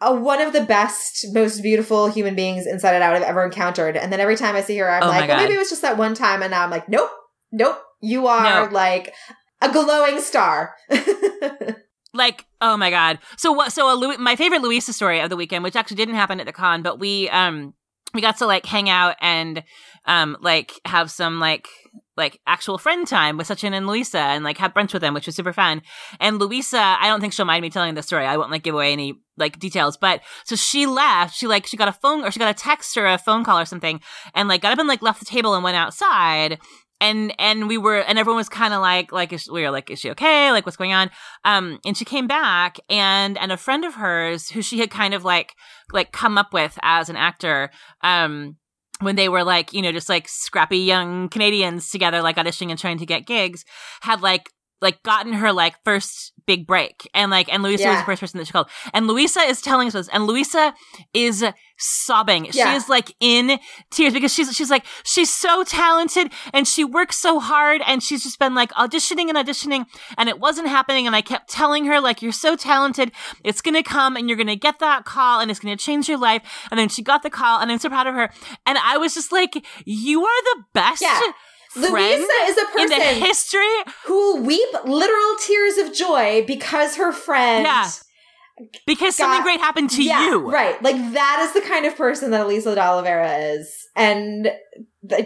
[0.00, 3.96] a, one of the best, most beautiful human beings inside and out I've ever encountered.
[3.96, 5.82] And then every time I see her, I'm Oh like, well, maybe it was just
[5.82, 6.42] that one time.
[6.42, 7.10] And now I'm like, nope,
[7.52, 8.72] nope, you are No.
[8.72, 9.14] like
[9.68, 10.74] a glowing star.
[12.14, 13.18] Like, oh my god.
[13.36, 13.72] So what?
[13.72, 16.46] So a Louis, my favorite Luisa story of the weekend, which actually didn't happen at
[16.46, 17.74] the con, but we um
[18.14, 19.64] we got to like hang out and
[20.06, 21.66] um like have some like
[22.16, 25.26] like actual friend time with Sachin and Luisa and like have brunch with them, which
[25.26, 25.82] was super fun.
[26.20, 28.24] And Luisa, I don't think she'll mind me telling this story.
[28.24, 31.34] I won't like give away any like details, but so she left.
[31.34, 33.58] She like she got a phone or she got a text or a phone call
[33.58, 34.00] or something,
[34.34, 36.60] and like got up and like left the table and went outside.
[37.00, 39.90] And and we were and everyone was kind of like like is, we were like
[39.90, 40.50] is she okay?
[40.52, 41.10] Like what's going on?
[41.44, 45.12] Um and she came back and and a friend of hers who she had kind
[45.12, 45.54] of like
[45.92, 47.70] like come up with as an actor
[48.02, 48.56] um
[49.00, 52.78] when they were like you know just like scrappy young canadians together like auditioning and
[52.78, 53.64] trying to get gigs
[54.02, 57.08] had like like gotten her like first big break.
[57.14, 58.68] And like and Luisa was the first person that she called.
[58.92, 60.08] And Luisa is telling us this.
[60.08, 60.74] And Luisa
[61.14, 61.44] is
[61.78, 62.50] sobbing.
[62.50, 63.58] She is like in
[63.90, 68.22] tears because she's she's like she's so talented and she works so hard and she's
[68.22, 69.86] just been like auditioning and auditioning
[70.18, 71.06] and it wasn't happening.
[71.06, 73.10] And I kept telling her like you're so talented.
[73.42, 75.82] It's going to come and you're going to get that call and it's going to
[75.82, 76.42] change your life.
[76.70, 78.30] And then she got the call and I'm so proud of her.
[78.66, 81.32] And I was just like you are the best Yeah.
[81.74, 86.44] Friend Luisa is a person in the history who will weep literal tears of joy
[86.46, 87.64] because her friend.
[87.64, 87.88] Yeah.
[88.86, 90.80] because something great happened to yeah, you Right.
[90.82, 93.88] Like that is the kind of person that Luisa D'Oliveira is.
[93.96, 94.52] And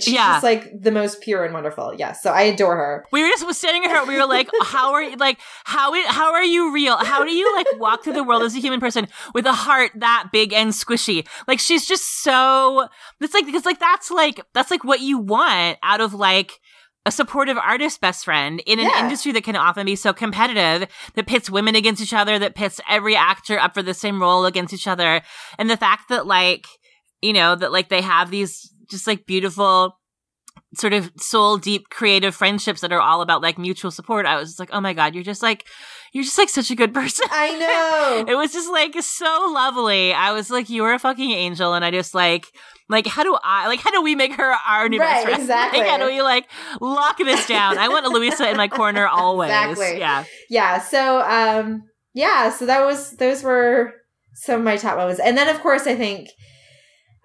[0.01, 0.33] she's Yeah.
[0.35, 1.95] just like the most pure and wonderful.
[1.97, 2.23] Yes.
[2.23, 3.07] So I adore her.
[3.13, 4.05] We were just standing at her.
[4.07, 5.17] We were like, "How are you?
[5.17, 6.97] Like, how how are you real?
[6.97, 9.93] How do you like walk through the world as a human person with a heart
[9.97, 11.27] that big and squishy?
[11.47, 12.89] Like, she's just so.
[13.21, 16.59] It's like because like that's like that's like what you want out of like
[17.07, 19.03] a supportive artist best friend in an Yeah.
[19.05, 22.81] industry that can often be so competitive that pits women against each other, that pits
[22.89, 25.23] every actor up for the same role against each other,
[25.59, 26.67] and the fact that like
[27.23, 29.97] you know that like they have these just like beautiful
[30.75, 34.27] sort of soul deep creative friendships that are all about like mutual support.
[34.27, 35.65] I was just like, oh my god, you're just like
[36.13, 37.27] you're just like such a good person.
[37.31, 38.33] I know.
[38.33, 40.13] It was just like so lovely.
[40.13, 42.47] I was like, you're a fucking angel, and I just like,
[42.89, 45.41] like, how do I, like, how do we make her our new Right, best friend?
[45.43, 45.81] exactly.
[45.81, 46.49] Like, how do we like
[46.81, 47.77] lock this down?
[47.79, 49.51] I want Luisa in my corner always.
[49.51, 49.99] Exactly.
[49.99, 50.25] Yeah.
[50.49, 50.81] yeah.
[50.81, 51.83] So, um,
[52.15, 52.51] yeah.
[52.51, 53.93] So that was, those were
[54.35, 55.21] some of my top moments.
[55.21, 56.31] And then of course, I think,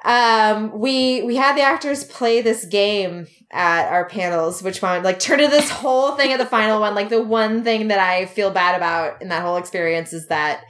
[0.04, 5.20] um, we, we had the actors play this game at our panels, which one, like
[5.20, 6.96] turned to this whole thing at the final one.
[6.96, 10.64] Like the one thing that I feel bad about in that whole experience is that,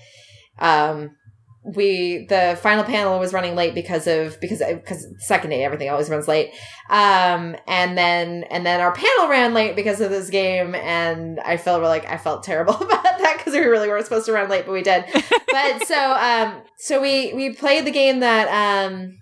[0.60, 1.16] um,
[1.64, 6.10] we the final panel was running late because of because because second day everything always
[6.10, 6.52] runs late
[6.90, 11.56] um and then and then our panel ran late because of this game and i
[11.56, 14.66] felt like i felt terrible about that because we really weren't supposed to run late
[14.66, 15.06] but we did
[15.52, 19.18] but so um so we we played the game that um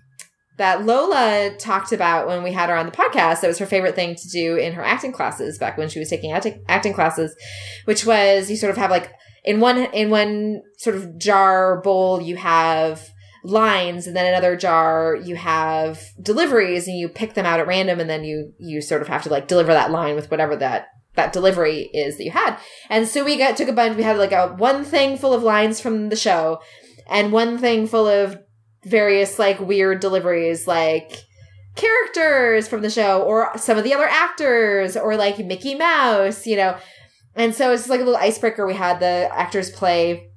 [0.58, 3.40] that Lola talked about when we had her on the podcast.
[3.40, 6.10] That was her favorite thing to do in her acting classes back when she was
[6.10, 7.34] taking acting, acting classes,
[7.84, 9.12] which was you sort of have like
[9.44, 13.10] in one in one sort of jar bowl you have
[13.44, 17.98] lines and then another jar you have deliveries and you pick them out at random
[17.98, 20.86] and then you you sort of have to like deliver that line with whatever that
[21.14, 22.56] that delivery is that you had
[22.88, 25.42] and so we got took a bunch we had like a one thing full of
[25.42, 26.60] lines from the show
[27.08, 28.38] and one thing full of
[28.84, 31.24] various like weird deliveries like
[31.76, 36.56] characters from the show or some of the other actors or like Mickey Mouse, you
[36.56, 36.76] know.
[37.34, 38.66] And so it's just like a little icebreaker.
[38.66, 40.28] We had the actors play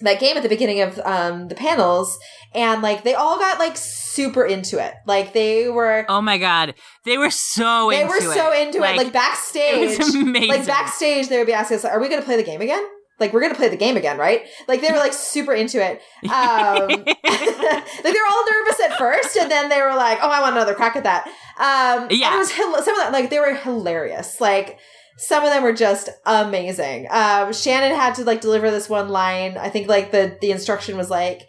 [0.00, 2.18] that game at the beginning of um, the panels,
[2.54, 4.94] and like they all got like super into it.
[5.06, 6.74] Like they were, Oh my god,
[7.04, 8.68] they were so they were so it.
[8.68, 8.96] into it.
[8.96, 10.48] Like it backstage, was amazing.
[10.48, 12.82] like backstage, they would be asking us, "Are we going to play the game again?"
[13.20, 14.42] Like we're gonna play the game again, right?
[14.66, 16.00] Like they were like super into it.
[16.24, 20.40] Um, like they were all nervous at first, and then they were like, "Oh, I
[20.40, 21.26] want another crack at that."
[21.58, 22.34] Um, Yeah.
[22.34, 24.40] it was some of that like they were hilarious.
[24.40, 24.78] Like
[25.18, 27.06] some of them were just amazing.
[27.10, 29.58] Um, Shannon had to like deliver this one line.
[29.58, 31.42] I think like the the instruction was like.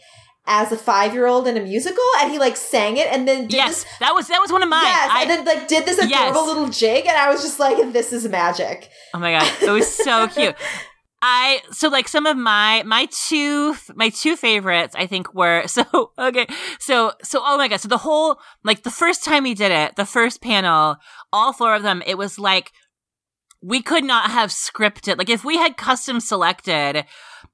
[0.47, 3.41] As a five year old in a musical, and he like sang it, and then
[3.43, 4.86] did yes, this that was that was one of mine.
[4.86, 6.09] Yes, I, and then like did this adorable
[6.41, 6.47] Yes.
[6.47, 9.88] little jig, and I was just like, "This is magic." Oh my god, it was
[9.95, 10.55] so cute.
[11.22, 16.11] I so like some of my my two my two favorites I think were so
[16.17, 16.47] okay
[16.80, 19.95] so so oh my god so the whole like the first time we did it
[19.95, 20.97] the first panel
[21.32, 22.72] all four of them it was like
[23.61, 27.05] we could not have scripted like if we had custom selected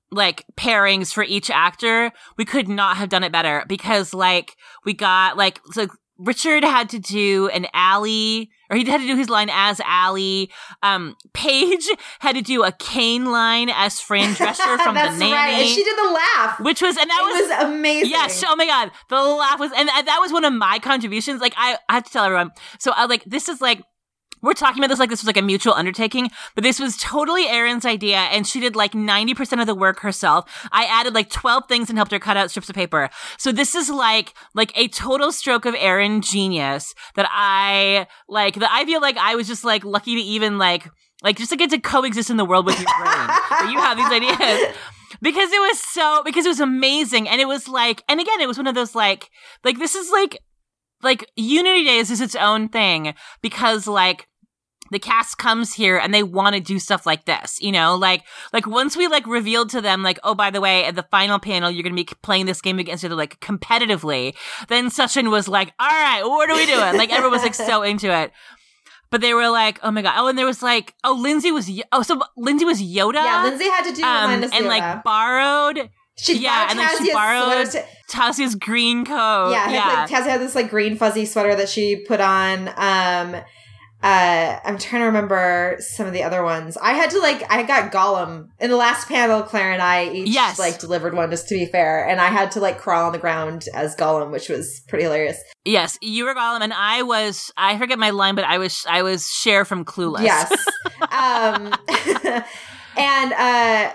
[0.09, 4.55] like pairings for each actor we could not have done it better because like
[4.86, 5.88] we got like so
[6.18, 10.49] Richard had to do an ALIE or he had to do his line as ALIE.
[10.84, 11.88] Um, Paige
[12.20, 15.84] had to do a Kane line as Fran Drescher from the nanny, right, and she
[15.84, 18.11] did the laugh, which was and that it was, amazing.
[18.11, 18.43] Yes.
[18.45, 18.91] Oh my God.
[19.09, 21.41] The laugh was, and that was one of my contributions.
[21.41, 22.51] Like, I, I have to tell everyone.
[22.80, 23.82] So I like, this is like,
[24.41, 27.47] we're talking about this like this was like a mutual undertaking, but this was totally
[27.47, 30.67] Erin's idea, and she did like 90% of the work herself.
[30.71, 33.09] I added like 12 things and helped her cut out strips of paper.
[33.38, 38.69] So this is like, like a total stroke of Erin genius that I, like, that
[38.71, 40.88] I feel like I was just like lucky to even like,
[41.23, 43.71] like just to get to coexist in the world with your brain.
[43.71, 44.75] you have these ideas
[45.21, 48.47] because it was so because it was amazing and it was like and again it
[48.47, 49.29] was one of those like
[49.63, 50.38] like this is like
[51.01, 54.27] like unity days is its own thing because like
[54.89, 57.95] the cast comes here and they want to do stuff like this you know?
[57.95, 58.23] Like
[58.53, 61.39] like once we like revealed to them like oh by the way at the final
[61.39, 64.35] panel you're gonna be playing this game against each other like competitively
[64.67, 67.83] then Sachin was like all right what are we doing like everyone was like so
[67.83, 68.31] into it.
[69.09, 70.15] But they were like oh my god.
[70.17, 73.15] Oh and there was like oh Lindsey was oh so Lindsey was Yoda?
[73.15, 74.67] Yeah, Lindsey had to do um, and Yoda.
[74.67, 75.89] like borrowed
[76.20, 79.51] she yeah, and then she borrowed to- Tasya's green coat.
[79.51, 82.70] yeah, Yeah, had, like, Tasya had this like green fuzzy sweater that she put on.
[82.70, 83.41] Um,
[84.01, 86.78] uh, I'm trying to remember some of the other ones.
[86.78, 89.41] I had to like, I got Gollum in the last panel.
[89.41, 90.59] Claire and I each Yes.
[90.59, 93.18] like delivered one, just to be fair, and I had to like crawl on the
[93.18, 95.41] ground as Gollum, which was pretty hilarious.
[95.65, 97.51] yes, you were Gollum, and I was.
[97.57, 98.86] I forget my line, but I was.
[98.88, 100.24] I was Cher from Clueless.
[100.24, 100.51] Yes.
[101.11, 101.74] um,
[102.97, 103.91] and uh,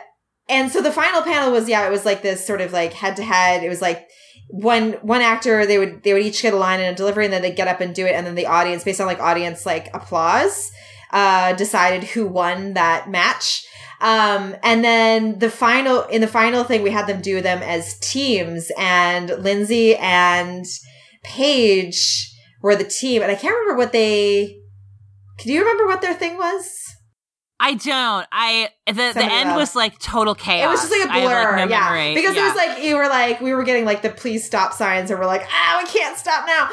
[0.49, 3.17] and so the final panel was yeah, it was like this sort of like head
[3.17, 3.63] to head.
[3.63, 4.09] It was like
[4.49, 7.33] one one actor they would they would each get a line and a delivery, and
[7.33, 9.65] then they get up and do it, and then the audience based on like audience
[9.67, 10.71] like applause
[11.13, 13.67] uh decided who won that match.
[14.03, 17.97] Um, and then the final, in the final thing, we had them do them as
[18.01, 20.67] teams and Lindsey and
[21.23, 23.23] Paige were the team.
[23.23, 24.59] And I can't remember what they,
[25.39, 26.92] can you remember what their thing was?
[27.65, 28.27] I don't.
[28.33, 29.57] I the the end else.
[29.57, 30.65] was like total chaos.
[30.65, 31.81] It was just like a have, blur, like, no yeah.
[31.85, 32.15] memory.
[32.15, 32.43] Because Yeah.
[32.43, 35.21] it was like you were like we were getting like the please stop signs, and
[35.21, 36.69] we're like ah we can't stop now.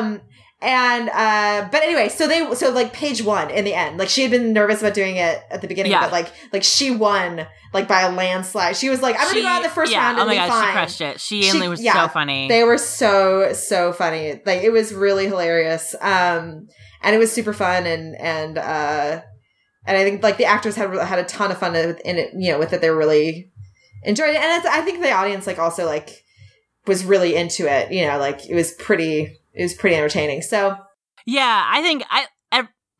[0.00, 0.20] Um
[0.60, 4.22] and uh but anyway, so they so like Paige one in the end, like she
[4.22, 6.02] had been nervous about doing it at the beginning, Yeah.
[6.02, 7.44] but like like she won
[7.74, 8.76] like by a landslide.
[8.76, 10.36] She was like I'm gonna She- go out the first yeah, round and Oh my
[10.36, 10.66] god, fine.
[10.68, 11.20] she crushed it.
[11.20, 11.94] She, She- and Lee was yeah.
[11.94, 12.46] so funny.
[12.46, 14.40] They were so so funny.
[14.46, 15.96] Like it was really hilarious.
[16.00, 16.68] Um
[17.02, 19.22] and it was super fun and and uh
[19.86, 22.52] and I think like the actors had had a ton of fun in it, you
[22.52, 22.80] know, with it.
[22.80, 23.50] They really
[24.02, 26.24] enjoyed it, and I think the audience like also like
[26.86, 27.92] was really into it.
[27.92, 30.42] You know, like it was pretty it was pretty entertaining.
[30.42, 30.76] So
[31.26, 32.26] Yeah, I think I,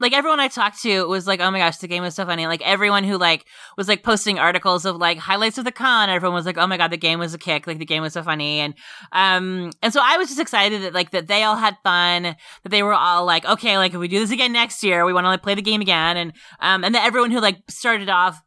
[0.02, 2.46] like everyone I talked to was like, "Oh my gosh, the game was so funny!"
[2.46, 3.46] Like everyone who like
[3.78, 6.76] was like posting articles of like highlights of the con, everyone was like, "Oh my
[6.76, 8.74] god, the game was a kick!" Like the game was so funny, and
[9.12, 12.36] um, and so I was just excited that like that they all had fun, that
[12.68, 15.24] they were all like, "Okay, like if we do this again next year, we want
[15.24, 18.42] to like play the game again," and um, and that everyone who like started off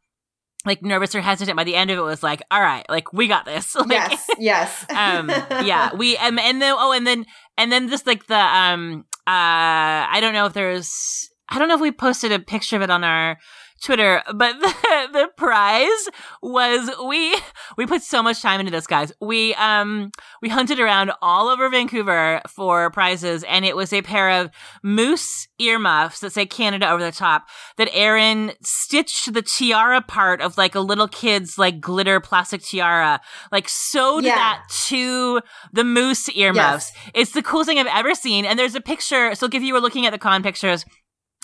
[0.66, 3.28] like nervous or hesitant by the end of it was like, "All right, like we
[3.28, 5.30] got this." like, yes, yes, um
[5.64, 7.26] yeah we um and then oh and then
[7.58, 11.76] and then just like the um uh i don't know if there's i don't know
[11.76, 13.38] if we posted a picture of it on our
[13.84, 16.10] twitter but the, the prize
[16.41, 17.36] was we
[17.78, 21.70] we put so much time into this guys we um we hunted around all over
[21.70, 24.50] vancouver for prizes and it was a pair of
[24.82, 30.58] moose earmuffs that say canada over the top that Erin stitched the tiara part of
[30.58, 33.20] like a little kid's like glitter plastic tiara,
[33.52, 34.36] like sewed Yeah.
[34.36, 35.41] that to
[35.74, 36.91] the moose earmuffs.
[37.14, 38.46] It's the coolest thing I've ever seen.
[38.46, 39.36] And there's a picture.
[39.36, 40.86] So if you were looking at the con pictures,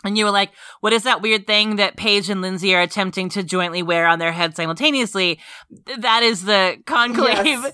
[0.04, 3.30] and you were like, what is that weird thing that Paige and Lindsey are attempting
[3.30, 5.39] to jointly wear on their heads simultaneously?
[5.99, 7.72] That is the conclave Yes.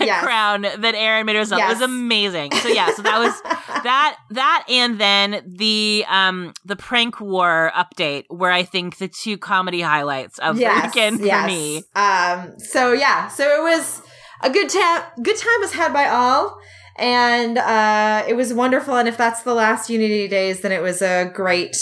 [0.00, 0.22] Yes.
[0.24, 1.60] crown that Erin made herself.
[1.62, 2.52] It was amazing.
[2.52, 3.40] So yeah, so that was
[3.84, 9.36] that that and then the um the prank war update where I think the two
[9.38, 11.82] comedy highlights of the weekend for me.
[11.94, 14.02] Um, so yeah, so it was
[14.42, 15.02] a good time.
[15.22, 16.58] Good time was had by all,
[16.98, 18.96] and uh, it was wonderful.
[18.96, 21.76] And if that's the last Unity days, then it was a great,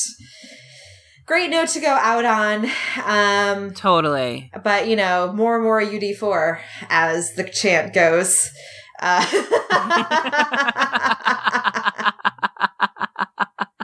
[1.24, 2.70] great note to go out on.
[3.04, 4.50] Um, totally.
[4.62, 8.50] But you know, more and more UD four as the chant goes.
[9.00, 9.24] Uh-